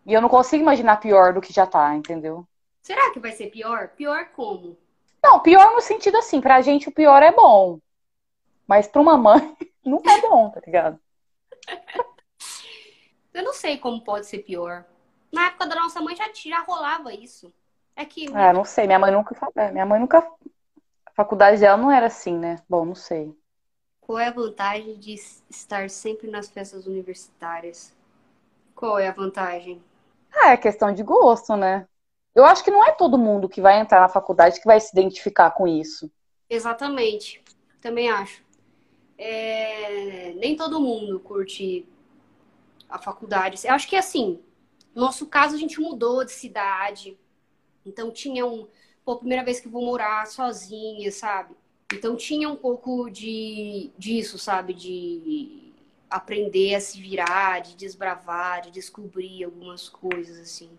E 0.07 0.11
eu 0.11 0.21
não 0.21 0.27
consigo 0.27 0.63
imaginar 0.63 0.97
pior 0.97 1.33
do 1.35 1.41
que 1.41 1.53
já 1.53 1.67
tá, 1.67 1.93
entendeu? 1.93 2.47
Será 2.81 3.11
que 3.11 3.19
vai 3.19 3.31
ser 3.31 3.51
pior? 3.51 3.89
Pior 3.89 4.29
como? 4.29 4.75
Não, 5.23 5.39
pior 5.39 5.73
no 5.73 5.81
sentido 5.81 6.17
assim, 6.17 6.41
pra 6.41 6.61
gente 6.61 6.89
o 6.89 6.91
pior 6.91 7.21
é 7.21 7.31
bom. 7.31 7.77
Mas 8.65 8.87
pra 8.87 9.03
uma 9.03 9.19
mãe, 9.19 9.55
não 9.85 10.01
é 10.03 10.21
bom, 10.21 10.49
tá 10.49 10.59
ligado? 10.65 10.99
Eu 13.31 13.43
não 13.43 13.53
sei 13.53 13.77
como 13.77 14.03
pode 14.03 14.25
ser 14.25 14.39
pior. 14.39 14.83
Na 15.31 15.45
época 15.45 15.67
da 15.67 15.75
nossa 15.75 16.01
mãe 16.01 16.15
já, 16.15 16.27
já 16.33 16.61
rolava 16.61 17.13
isso. 17.13 17.53
É 17.95 18.05
que. 18.05 18.27
Ah, 18.33 18.51
não 18.51 18.65
sei. 18.65 18.85
Minha 18.87 18.99
mãe 18.99 19.11
nunca. 19.11 19.35
É, 19.55 19.71
minha 19.71 19.85
mãe 19.85 19.99
nunca. 19.99 20.19
A 21.05 21.11
faculdade 21.15 21.59
dela 21.59 21.77
não 21.77 21.91
era 21.91 22.07
assim, 22.07 22.37
né? 22.37 22.57
Bom, 22.67 22.85
não 22.85 22.95
sei. 22.95 23.33
Qual 24.01 24.19
é 24.19 24.27
a 24.27 24.31
vantagem 24.31 24.99
de 24.99 25.15
estar 25.49 25.89
sempre 25.89 26.29
nas 26.29 26.49
festas 26.49 26.85
universitárias? 26.85 27.95
Qual 28.75 28.99
é 28.99 29.07
a 29.07 29.11
vantagem? 29.11 29.81
Ah, 30.31 30.51
é 30.51 30.57
questão 30.57 30.93
de 30.93 31.01
gosto, 31.01 31.55
né? 31.55 31.87
Eu 32.35 32.43
acho 32.45 32.63
que 32.63 32.69
não 32.69 32.85
é 32.85 32.91
todo 32.91 33.17
mundo 33.17 33.47
que 33.47 33.61
vai 33.61 33.79
entrar 33.79 34.01
na 34.01 34.09
faculdade 34.09 34.59
que 34.59 34.67
vai 34.67 34.79
se 34.79 34.89
identificar 34.91 35.51
com 35.51 35.65
isso. 35.65 36.11
Exatamente. 36.49 37.41
Também 37.81 38.09
acho. 38.09 38.43
É... 39.17 40.33
Nem 40.33 40.55
todo 40.55 40.81
mundo 40.81 41.19
curte 41.21 41.87
a 42.89 42.99
faculdade. 42.99 43.65
Eu 43.65 43.73
acho 43.73 43.87
que 43.87 43.95
assim, 43.95 44.39
no 44.93 45.01
nosso 45.01 45.25
caso 45.27 45.55
a 45.55 45.57
gente 45.57 45.79
mudou 45.79 46.23
de 46.25 46.31
cidade. 46.31 47.17
Então 47.85 48.11
tinha 48.11 48.45
um, 48.45 48.67
pô, 49.03 49.17
primeira 49.17 49.43
vez 49.43 49.59
que 49.59 49.67
vou 49.67 49.85
morar 49.85 50.25
sozinha, 50.27 51.11
sabe? 51.11 51.55
Então 51.93 52.15
tinha 52.15 52.49
um 52.49 52.55
pouco 52.55 53.09
de 53.09 53.91
disso, 53.97 54.39
sabe, 54.39 54.73
de 54.73 55.71
aprender 56.09 56.75
a 56.75 56.79
se 56.81 56.99
virar, 56.99 57.61
de 57.61 57.75
desbravar, 57.75 58.61
de 58.61 58.71
descobrir 58.71 59.43
algumas 59.43 59.87
coisas 59.87 60.39
assim. 60.39 60.69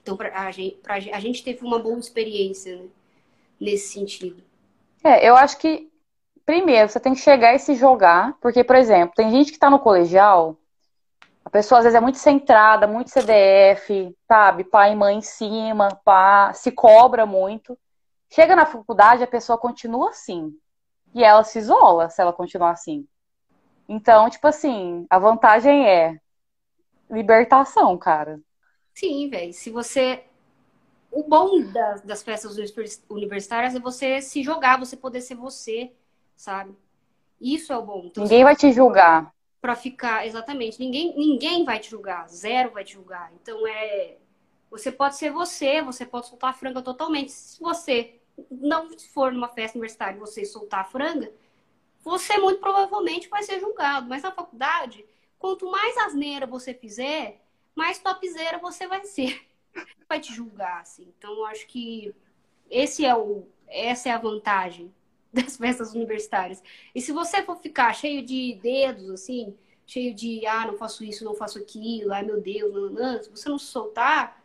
Então 0.00 0.16
pra, 0.16 0.46
a, 0.46 0.50
gente, 0.50 0.76
pra, 0.76 0.94
a 0.94 1.20
gente 1.20 1.42
teve 1.42 1.64
uma 1.64 1.78
boa 1.78 1.98
experiência 1.98 2.76
né? 2.76 2.88
nesse 3.60 3.92
sentido. 3.92 4.42
É, 5.02 5.28
eu 5.28 5.34
acho 5.34 5.58
que 5.58 5.90
primeiro 6.46 6.88
você 6.88 7.00
tem 7.00 7.14
que 7.14 7.20
chegar 7.20 7.54
e 7.54 7.58
se 7.58 7.74
jogar, 7.74 8.36
porque 8.40 8.62
por 8.62 8.76
exemplo, 8.76 9.14
tem 9.16 9.30
gente 9.30 9.50
que 9.50 9.56
está 9.56 9.68
no 9.68 9.78
colegial 9.78 10.56
a 11.44 11.50
pessoa 11.50 11.78
às 11.78 11.84
vezes 11.84 11.96
é 11.96 12.00
muito 12.00 12.18
centrada, 12.18 12.86
muito 12.86 13.10
CDF, 13.10 14.14
sabe? 14.28 14.64
Pai 14.64 14.92
e 14.92 14.96
mãe 14.96 15.18
em 15.18 15.22
cima, 15.22 15.88
pá, 16.04 16.52
se 16.52 16.70
cobra 16.70 17.24
muito. 17.24 17.78
Chega 18.28 18.54
na 18.54 18.66
faculdade, 18.66 19.24
a 19.24 19.26
pessoa 19.26 19.58
continua 19.58 20.10
assim. 20.10 20.54
E 21.14 21.24
ela 21.24 21.42
se 21.42 21.58
isola 21.58 22.08
se 22.08 22.20
ela 22.20 22.32
continuar 22.32 22.70
assim. 22.70 23.06
Então, 23.88 24.30
tipo 24.30 24.46
assim, 24.46 25.06
a 25.10 25.18
vantagem 25.18 25.88
é 25.88 26.20
libertação, 27.10 27.98
cara. 27.98 28.40
Sim, 28.94 29.28
velho. 29.28 29.52
Se 29.52 29.70
você. 29.70 30.24
O 31.10 31.24
bom 31.24 31.60
das, 31.72 32.02
das 32.02 32.22
festas 32.22 32.56
universitárias 33.08 33.74
é 33.74 33.80
você 33.80 34.22
se 34.22 34.44
jogar, 34.44 34.78
você 34.78 34.96
poder 34.96 35.20
ser 35.20 35.34
você, 35.34 35.92
sabe? 36.36 36.76
Isso 37.40 37.72
é 37.72 37.76
o 37.76 37.82
bom. 37.82 38.02
Então, 38.04 38.22
Ninguém 38.22 38.44
vai 38.44 38.54
te 38.54 38.70
julgar 38.70 39.34
para 39.60 39.76
ficar 39.76 40.26
exatamente. 40.26 40.78
Ninguém, 40.78 41.16
ninguém 41.16 41.64
vai 41.64 41.78
te 41.78 41.90
julgar, 41.90 42.28
zero 42.28 42.70
vai 42.72 42.84
te 42.84 42.94
julgar. 42.94 43.32
Então 43.40 43.66
é, 43.66 44.16
você 44.70 44.90
pode 44.90 45.16
ser 45.16 45.30
você, 45.30 45.82
você 45.82 46.06
pode 46.06 46.28
soltar 46.28 46.50
a 46.50 46.54
franga 46.54 46.82
totalmente. 46.82 47.32
Se 47.32 47.60
você 47.60 48.20
não 48.50 48.88
for 49.12 49.32
numa 49.32 49.48
festa 49.48 49.76
universitária 49.76 50.16
e 50.16 50.20
você 50.20 50.44
soltar 50.44 50.80
a 50.80 50.84
franga, 50.84 51.32
você 52.02 52.38
muito 52.38 52.60
provavelmente 52.60 53.28
vai 53.28 53.42
ser 53.42 53.60
julgado. 53.60 54.08
Mas 54.08 54.22
na 54.22 54.32
faculdade, 54.32 55.04
quanto 55.38 55.70
mais 55.70 55.96
asneira 55.98 56.46
você 56.46 56.72
fizer, 56.72 57.40
mais 57.74 57.98
topzera 57.98 58.58
você 58.58 58.86
vai 58.86 59.04
ser. 59.04 59.46
Vai 60.08 60.18
te 60.18 60.34
julgar, 60.34 60.80
assim. 60.80 61.14
Então, 61.16 61.32
eu 61.32 61.46
acho 61.46 61.64
que 61.68 62.12
esse 62.68 63.06
é 63.06 63.14
o, 63.14 63.46
essa 63.68 64.08
é 64.08 64.12
a 64.12 64.18
vantagem 64.18 64.92
das 65.32 65.56
festas 65.56 65.94
universitárias. 65.94 66.62
E 66.94 67.00
se 67.00 67.12
você 67.12 67.42
for 67.42 67.56
ficar 67.56 67.94
cheio 67.94 68.24
de 68.24 68.58
dedos, 68.62 69.10
assim, 69.10 69.56
cheio 69.86 70.14
de, 70.14 70.46
ah, 70.46 70.66
não 70.66 70.76
faço 70.76 71.04
isso, 71.04 71.24
não 71.24 71.34
faço 71.34 71.58
aquilo, 71.58 72.12
ai 72.12 72.22
meu 72.22 72.40
Deus, 72.40 72.72
não, 72.72 72.90
não, 72.90 73.22
se 73.22 73.30
você 73.30 73.48
não 73.48 73.58
soltar, 73.58 74.40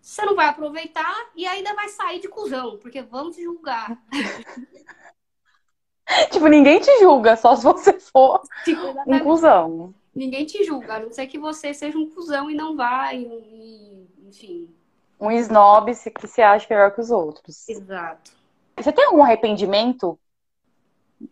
você 0.00 0.24
não 0.24 0.36
vai 0.36 0.46
aproveitar 0.46 1.30
e 1.34 1.46
ainda 1.46 1.74
vai 1.74 1.88
sair 1.88 2.20
de 2.20 2.28
cuzão, 2.28 2.78
porque 2.78 3.02
vamos 3.02 3.36
te 3.36 3.42
julgar. 3.42 4.00
tipo, 6.30 6.46
ninguém 6.46 6.80
te 6.80 7.00
julga, 7.00 7.36
só 7.36 7.56
se 7.56 7.64
você 7.64 7.98
for 7.98 8.40
tipo, 8.64 8.82
um 9.06 9.18
cuzão. 9.20 9.94
Ninguém 10.14 10.46
te 10.46 10.64
julga, 10.64 10.94
a 10.94 11.00
não 11.00 11.12
ser 11.12 11.26
que 11.26 11.38
você 11.38 11.74
seja 11.74 11.98
um 11.98 12.08
cuzão 12.08 12.50
e 12.50 12.54
não 12.54 12.76
vá, 12.76 13.12
e, 13.12 14.08
enfim. 14.24 14.74
Um 15.20 15.30
snob 15.32 15.92
que 15.94 16.26
se 16.26 16.40
acha 16.40 16.66
melhor 16.70 16.94
que 16.94 17.00
os 17.00 17.10
outros. 17.10 17.68
Exato. 17.68 18.36
Você 18.76 18.92
tem 18.92 19.04
algum 19.06 19.22
arrependimento 19.22 20.18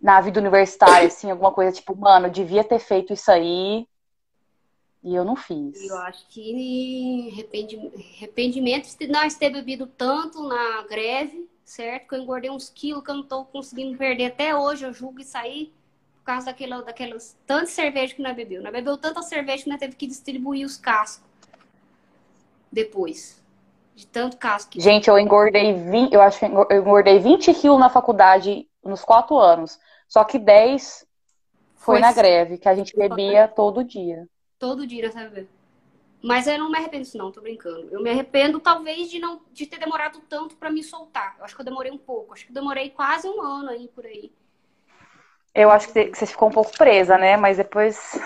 na 0.01 0.21
vida 0.21 0.41
universitária, 0.41 1.07
assim, 1.09 1.31
alguma 1.31 1.53
coisa 1.53 1.73
tipo, 1.73 1.95
mano, 1.95 2.31
devia 2.31 2.65
ter 2.65 2.79
feito 2.79 3.13
isso 3.13 3.31
aí 3.31 3.87
e 5.03 5.15
eu 5.15 5.25
não 5.25 5.37
fiz? 5.37 5.83
Eu 5.83 5.99
acho 5.99 6.27
que 6.29 7.47
arrependimento 8.19 8.97
de 8.97 9.07
nós 9.09 9.35
ter 9.35 9.51
bebido 9.51 9.87
tanto 9.87 10.43
na 10.49 10.83
greve, 10.89 11.47
certo? 11.63 12.09
Que 12.09 12.15
eu 12.15 12.23
engordei 12.23 12.51
uns 12.51 12.71
quilos 12.71 13.05
que 13.05 13.11
eu 13.11 13.17
não 13.17 13.23
tô 13.23 13.45
conseguindo 13.45 13.99
perder 13.99 14.27
até 14.27 14.57
hoje, 14.57 14.87
eu 14.87 14.95
julgo 14.95 15.21
isso 15.21 15.37
aí 15.37 15.71
por 16.17 16.25
causa 16.25 16.47
daquela, 16.47 16.83
daquelas 16.83 17.37
tantas 17.47 17.71
cerveja 17.71 18.15
que 18.15 18.23
nós 18.23 18.35
bebeu. 18.35 18.63
Nós 18.63 18.73
bebeu 18.73 18.97
tanta 18.97 19.21
cerveja 19.21 19.65
que 19.65 19.69
nós 19.69 19.79
teve 19.79 19.95
que 19.95 20.07
distribuir 20.07 20.65
os 20.65 20.79
cascos 20.79 21.29
depois. 22.73 23.44
De 23.95 24.07
tanto 24.07 24.37
casco. 24.37 24.73
Gente, 24.81 25.09
eu 25.09 25.19
engordei 25.19 25.73
20, 25.73 26.13
eu 26.13 26.21
acho 26.21 26.39
que 26.39 26.45
eu 26.45 26.81
engordei 26.81 27.19
20 27.21 27.55
quilos 27.55 27.79
na 27.79 27.89
faculdade 27.89 28.69
nos 28.83 29.05
quatro 29.05 29.39
anos. 29.39 29.79
Só 30.09 30.25
que 30.25 30.39
10 30.39 31.07
foi, 31.75 31.95
foi 31.95 32.01
na 32.01 32.13
greve, 32.13 32.59
que 32.59 32.69
a 32.69 32.75
gente 32.75 32.97
bebia 32.97 33.47
todo 33.47 33.85
dia. 33.85 34.29
Todo 34.59 34.87
dia, 34.87 35.13
sabe? 35.13 35.49
Mas 36.23 36.47
eu 36.47 36.59
não 36.59 36.71
me 36.71 36.79
arrependo 36.79 37.03
disso, 37.03 37.19
não, 37.19 37.31
tô 37.31 37.43
brincando. 37.43 37.87
Eu 37.93 38.03
me 38.03 38.09
arrependo, 38.09 38.59
talvez, 38.59 39.11
de 39.11 39.19
não 39.19 39.43
de 39.53 39.67
ter 39.67 39.79
demorado 39.79 40.21
tanto 40.29 40.57
para 40.57 40.71
me 40.71 40.83
soltar. 40.83 41.37
Eu 41.39 41.45
acho 41.45 41.55
que 41.55 41.61
eu 41.61 41.67
demorei 41.67 41.93
um 41.93 41.99
pouco. 41.99 42.33
Acho 42.33 42.47
que 42.47 42.51
eu 42.51 42.55
demorei 42.55 42.89
quase 42.89 43.29
um 43.29 43.43
ano 43.43 43.69
aí 43.69 43.89
por 43.89 44.07
aí. 44.07 44.33
Eu 45.55 45.71
acho 45.71 45.93
que 45.93 46.15
você 46.15 46.25
ficou 46.25 46.49
um 46.49 46.53
pouco 46.53 46.77
presa, 46.77 47.19
né? 47.19 47.37
Mas 47.37 47.59
depois. 47.59 48.19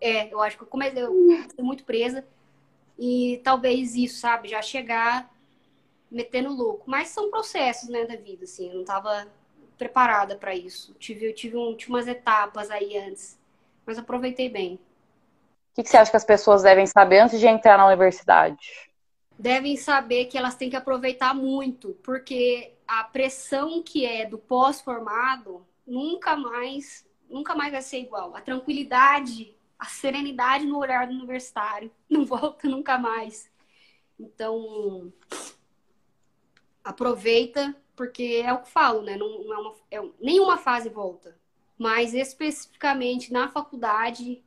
É, 0.00 0.30
eu 0.30 0.40
acho 0.42 0.56
que 0.56 0.62
eu 0.64 0.66
comecei 0.66 1.02
eu 1.02 1.38
muito 1.60 1.84
presa. 1.84 2.24
E 2.98 3.40
talvez 3.42 3.94
isso, 3.94 4.18
sabe, 4.18 4.48
já 4.48 4.62
chegar 4.62 5.30
metendo 6.10 6.50
louco. 6.50 6.84
Mas 6.86 7.08
são 7.08 7.30
processos, 7.30 7.88
né, 7.88 8.04
da 8.04 8.16
vida, 8.16 8.44
assim. 8.44 8.68
Eu 8.68 8.74
não 8.74 8.80
estava 8.82 9.26
preparada 9.76 10.36
para 10.36 10.54
isso. 10.54 10.94
Tive, 10.94 11.26
eu 11.26 11.34
tive, 11.34 11.56
um, 11.56 11.76
tive 11.76 11.90
umas 11.90 12.06
etapas 12.06 12.70
aí 12.70 12.96
antes, 12.96 13.38
mas 13.84 13.98
aproveitei 13.98 14.48
bem. 14.48 14.74
O 14.74 15.74
que, 15.74 15.82
que 15.82 15.88
você 15.88 15.96
acha 15.96 16.10
que 16.10 16.16
as 16.16 16.24
pessoas 16.24 16.62
devem 16.62 16.86
saber 16.86 17.18
antes 17.18 17.40
de 17.40 17.46
entrar 17.48 17.76
na 17.76 17.86
universidade? 17.86 18.56
Devem 19.36 19.76
saber 19.76 20.26
que 20.26 20.38
elas 20.38 20.54
têm 20.54 20.70
que 20.70 20.76
aproveitar 20.76 21.34
muito, 21.34 21.98
porque 22.04 22.72
a 22.86 23.02
pressão 23.02 23.82
que 23.82 24.06
é 24.06 24.24
do 24.24 24.38
pós-formado 24.38 25.66
nunca 25.84 26.36
mais, 26.36 27.04
nunca 27.28 27.56
mais 27.56 27.72
vai 27.72 27.82
ser 27.82 27.98
igual. 27.98 28.36
A 28.36 28.40
tranquilidade 28.40 29.56
a 29.84 29.86
serenidade 29.86 30.64
no 30.64 30.78
olhar 30.78 31.06
do 31.06 31.12
universitário. 31.12 31.90
Não 32.08 32.24
volta 32.24 32.66
nunca 32.66 32.96
mais. 32.96 33.50
Então, 34.18 35.12
aproveita, 36.82 37.76
porque 37.94 38.42
é 38.42 38.52
o 38.52 38.62
que 38.62 38.70
falo, 38.70 39.02
né? 39.02 39.16
Não, 39.16 39.44
não 39.44 39.52
é 39.52 39.58
uma, 39.58 39.74
é, 39.90 40.10
nenhuma 40.20 40.56
fase 40.56 40.88
volta. 40.88 41.36
Mas 41.76 42.14
especificamente 42.14 43.32
na 43.32 43.48
faculdade, 43.48 44.42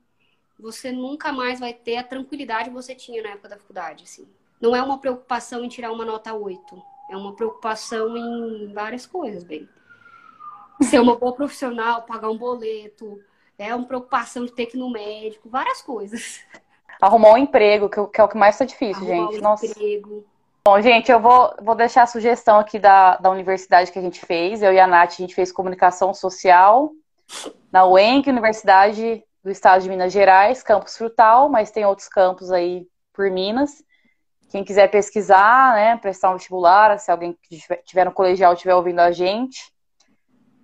você 0.58 0.92
nunca 0.92 1.32
mais 1.32 1.60
vai 1.60 1.74
ter 1.74 1.98
a 1.98 2.04
tranquilidade 2.04 2.70
que 2.70 2.76
você 2.76 2.96
tinha 2.96 3.22
na 3.22 3.30
época 3.30 3.50
da 3.50 3.58
faculdade. 3.58 4.06
Assim. 4.06 4.28
Não 4.60 4.76
é 4.76 4.82
uma 4.82 4.98
preocupação 4.98 5.64
em 5.64 5.70
tirar 5.70 5.92
uma 5.92 6.06
nota 6.06 6.34
8. 6.34 6.82
É 7.12 7.18
uma 7.18 7.36
preocupação 7.36 8.18
em 8.18 8.74
várias 8.74 9.06
coisas, 9.06 9.44
bem. 9.44 9.68
Ser 10.82 11.00
uma 11.00 11.16
boa 11.16 11.34
profissional, 11.34 12.04
pagar 12.04 12.30
um 12.30 12.38
boleto, 12.38 13.22
é 13.58 13.74
uma 13.74 13.86
preocupação 13.86 14.46
de 14.46 14.52
ter 14.52 14.68
que 14.68 14.78
ir 14.78 14.80
no 14.80 14.90
médico, 14.90 15.50
várias 15.50 15.82
coisas. 15.82 16.42
Arrumar 17.02 17.34
um 17.34 17.38
emprego, 17.38 17.90
que, 17.90 18.00
é 18.00 18.24
o 18.24 18.28
que 18.28 18.38
mais 18.38 18.56
está 18.56 18.66
difícil, 18.66 19.04
Arrumar 19.04 19.32
gente. 19.32 19.40
Um 19.40 19.44
Nossa. 19.44 19.66
emprego. 19.66 20.26
Bom, 20.66 20.82
gente, 20.82 21.12
eu 21.12 21.20
vou, 21.20 21.56
vou 21.62 21.76
deixar 21.76 22.04
a 22.04 22.08
sugestão 22.08 22.60
aqui 22.60 22.78
da, 22.78 23.16
da 23.18 23.30
universidade 23.30 23.92
que 23.92 24.00
a 24.00 24.02
gente 24.02 24.20
fez. 24.26 24.62
Eu 24.62 24.74
e 24.74 24.80
a 24.80 24.86
Nath, 24.86 25.12
a 25.12 25.16
gente 25.16 25.34
fez 25.34 25.52
comunicação 25.52 26.14
social 26.14 26.92
na 27.72 27.86
UENC, 27.86 28.30
Universidade 28.30 29.24
do 29.44 29.50
Estado 29.50 29.82
de 29.82 29.90
Minas 29.90 30.12
Gerais, 30.12 30.62
campus 30.64 30.98
Frutal, 30.98 31.48
mas 31.48 31.72
tem 31.72 31.86
outros 31.86 32.10
campos 32.10 32.52
aí 32.52 32.86
por 33.14 33.32
Minas. 33.32 33.82
Quem 34.50 34.64
quiser 34.64 34.90
pesquisar, 34.90 35.74
né, 35.74 35.98
prestar 35.98 36.32
um 36.32 36.34
vestibular, 36.34 36.98
se 37.00 37.12
alguém 37.12 37.38
que 37.44 37.56
estiver 37.56 38.06
no 38.06 38.12
colegial 38.12 38.54
estiver 38.54 38.76
ouvindo 38.76 39.00
a 39.00 39.12
gente, 39.12 39.72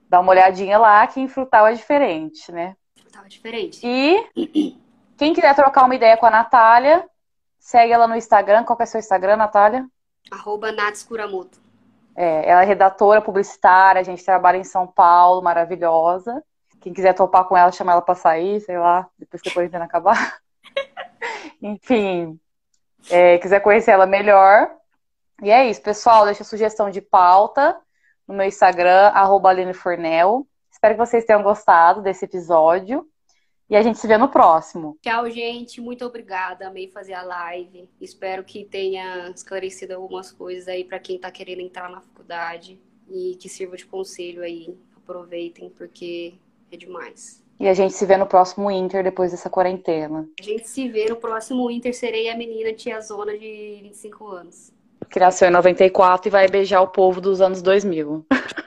dá 0.09 0.19
uma 0.19 0.31
olhadinha 0.31 0.77
lá, 0.77 1.05
que 1.07 1.19
em 1.19 1.27
Frutal 1.27 1.67
é 1.67 1.73
diferente, 1.73 2.51
né? 2.51 2.75
Tava 3.13 3.29
diferente. 3.29 3.79
E 3.81 4.77
quem 5.15 5.33
quiser 5.33 5.55
trocar 5.55 5.85
uma 5.85 5.95
ideia 5.95 6.17
com 6.17 6.25
a 6.25 6.31
Natália, 6.31 7.07
Segue 7.63 7.93
ela 7.93 8.09
no 8.09 8.15
Instagram. 8.17 8.65
Qual 8.65 8.75
que 8.75 8.83
é 8.83 8.85
seu 8.85 8.99
Instagram, 8.99 9.37
Natália? 9.37 9.87
Arroba 10.29 10.69
Natskuramoto. 10.73 11.61
É, 12.13 12.49
ela 12.49 12.61
é 12.61 12.65
redatora 12.65 13.21
publicitária, 13.21 14.01
a 14.01 14.03
gente 14.03 14.23
trabalha 14.23 14.57
em 14.57 14.65
São 14.65 14.85
Paulo, 14.85 15.41
maravilhosa. 15.41 16.43
Quem 16.81 16.93
quiser 16.93 17.13
topar 17.13 17.45
com 17.45 17.55
ela, 17.55 17.71
chama 17.71 17.93
ela 17.93 18.01
pra 18.01 18.15
sair, 18.15 18.59
sei 18.59 18.77
lá, 18.77 19.07
depois 19.17 19.41
que 19.41 19.47
a 19.47 19.53
quarentena 19.53 19.85
acabar. 19.85 20.39
Enfim, 21.61 22.37
é, 23.09 23.37
quiser 23.37 23.61
conhecer 23.61 23.91
ela 23.91 24.05
melhor. 24.05 24.69
E 25.41 25.49
é 25.49 25.65
isso, 25.69 25.81
pessoal. 25.81 26.25
Deixa 26.25 26.43
sugestão 26.43 26.89
de 26.89 26.99
pauta 26.99 27.79
no 28.27 28.35
meu 28.35 28.45
Instagram, 28.45 29.07
arroba 29.13 29.49
Aline 29.49 29.73
Fornel. 29.73 30.45
Espero 30.83 30.95
que 30.95 31.05
vocês 31.05 31.23
tenham 31.23 31.41
gostado 31.41 32.01
desse 32.01 32.25
episódio. 32.25 33.07
E 33.69 33.75
a 33.77 33.81
gente 33.81 33.97
se 33.99 34.05
vê 34.05 34.17
no 34.17 34.27
próximo. 34.27 34.97
Tchau, 35.01 35.29
gente. 35.29 35.79
Muito 35.79 36.03
obrigada. 36.03 36.67
Amei 36.67 36.89
fazer 36.89 37.13
a 37.13 37.23
live. 37.23 37.89
Espero 38.01 38.43
que 38.43 38.65
tenha 38.65 39.29
esclarecido 39.33 39.93
algumas 39.95 40.29
coisas 40.29 40.67
aí 40.67 40.83
para 40.83 40.99
quem 40.99 41.15
está 41.15 41.31
querendo 41.31 41.61
entrar 41.61 41.89
na 41.89 42.01
faculdade 42.01 42.77
e 43.09 43.37
que 43.39 43.47
sirva 43.47 43.77
de 43.77 43.85
conselho 43.85 44.43
aí. 44.43 44.77
Aproveitem, 44.97 45.69
porque 45.69 46.33
é 46.69 46.75
demais. 46.75 47.41
E 47.61 47.69
a 47.69 47.73
gente 47.73 47.93
se 47.93 48.05
vê 48.05 48.17
no 48.17 48.27
próximo 48.27 48.69
Inter 48.69 49.05
depois 49.05 49.31
dessa 49.31 49.49
quarentena. 49.49 50.27
A 50.37 50.43
gente 50.43 50.67
se 50.67 50.89
vê 50.89 51.05
no 51.05 51.15
próximo 51.15 51.71
Inter. 51.71 51.95
Serei 51.95 52.29
a 52.29 52.35
menina 52.35 52.73
tia 52.73 52.99
Zona 52.99 53.37
de 53.37 53.79
25 53.83 54.27
anos. 54.27 54.73
Que 55.09 55.17
nasceu 55.17 55.47
em 55.47 55.51
94 55.51 56.27
e 56.27 56.29
vai 56.29 56.49
beijar 56.49 56.81
o 56.81 56.89
povo 56.89 57.21
dos 57.21 57.39
anos 57.39 57.61
2000. 57.61 58.25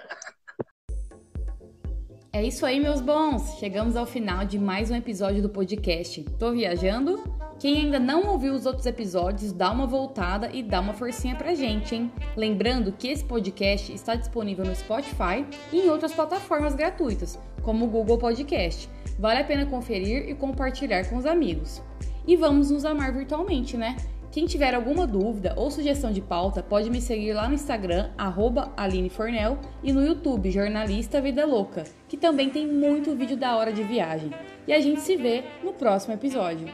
É 2.37 2.45
isso 2.45 2.67
aí, 2.67 2.79
meus 2.79 3.01
bons! 3.01 3.57
Chegamos 3.59 3.97
ao 3.97 4.05
final 4.05 4.45
de 4.45 4.59
mais 4.59 4.91
um 4.91 4.95
episódio 4.95 5.41
do 5.41 5.49
podcast. 5.49 6.23
Tô 6.39 6.53
viajando? 6.53 7.19
Quem 7.59 7.79
ainda 7.79 7.99
não 7.99 8.27
ouviu 8.27 8.53
os 8.53 8.67
outros 8.67 8.85
episódios, 8.85 9.53
dá 9.53 9.73
uma 9.73 9.87
voltada 9.87 10.51
e 10.53 10.63
dá 10.63 10.81
uma 10.81 10.93
forcinha 10.93 11.35
pra 11.35 11.55
gente, 11.55 11.95
hein? 11.95 12.13
Lembrando 12.37 12.93
que 12.93 13.09
esse 13.09 13.25
podcast 13.25 13.91
está 13.91 14.15
disponível 14.17 14.67
no 14.67 14.77
Spotify 14.77 15.47
e 15.73 15.81
em 15.81 15.89
outras 15.89 16.13
plataformas 16.13 16.75
gratuitas, 16.75 17.39
como 17.63 17.87
o 17.87 17.89
Google 17.89 18.19
Podcast. 18.19 18.87
Vale 19.19 19.41
a 19.41 19.45
pena 19.45 19.65
conferir 19.65 20.29
e 20.29 20.35
compartilhar 20.35 21.09
com 21.09 21.17
os 21.17 21.25
amigos. 21.25 21.83
E 22.27 22.37
vamos 22.37 22.71
nos 22.71 22.85
amar 22.85 23.15
virtualmente, 23.15 23.79
né? 23.79 23.97
Quem 24.37 24.45
tiver 24.45 24.75
alguma 24.75 25.07
dúvida 25.07 25.55
ou 25.57 25.71
sugestão 25.71 26.13
de 26.13 26.21
pauta, 26.21 26.63
pode 26.63 26.91
me 26.91 27.01
seguir 27.01 27.33
lá 27.33 27.49
no 27.49 27.55
Instagram, 27.55 28.11
AlineFornel, 28.77 29.59
e 29.83 29.95
no 29.95 30.05
YouTube, 30.05 30.51
Jornalista 30.51 31.23
Vida 31.23 31.47
Louca, 31.47 31.85
que 32.07 32.19
também 32.19 32.51
tem 32.51 32.67
muito 32.67 33.17
vídeo 33.17 33.35
da 33.35 33.57
hora 33.57 33.73
de 33.73 33.83
viagem. 33.83 34.31
E 34.69 34.75
a 34.75 34.79
gente 34.79 35.01
se 35.01 35.17
vê 35.17 35.43
no 35.65 35.73
próximo 35.73 36.13
episódio. 36.13 36.69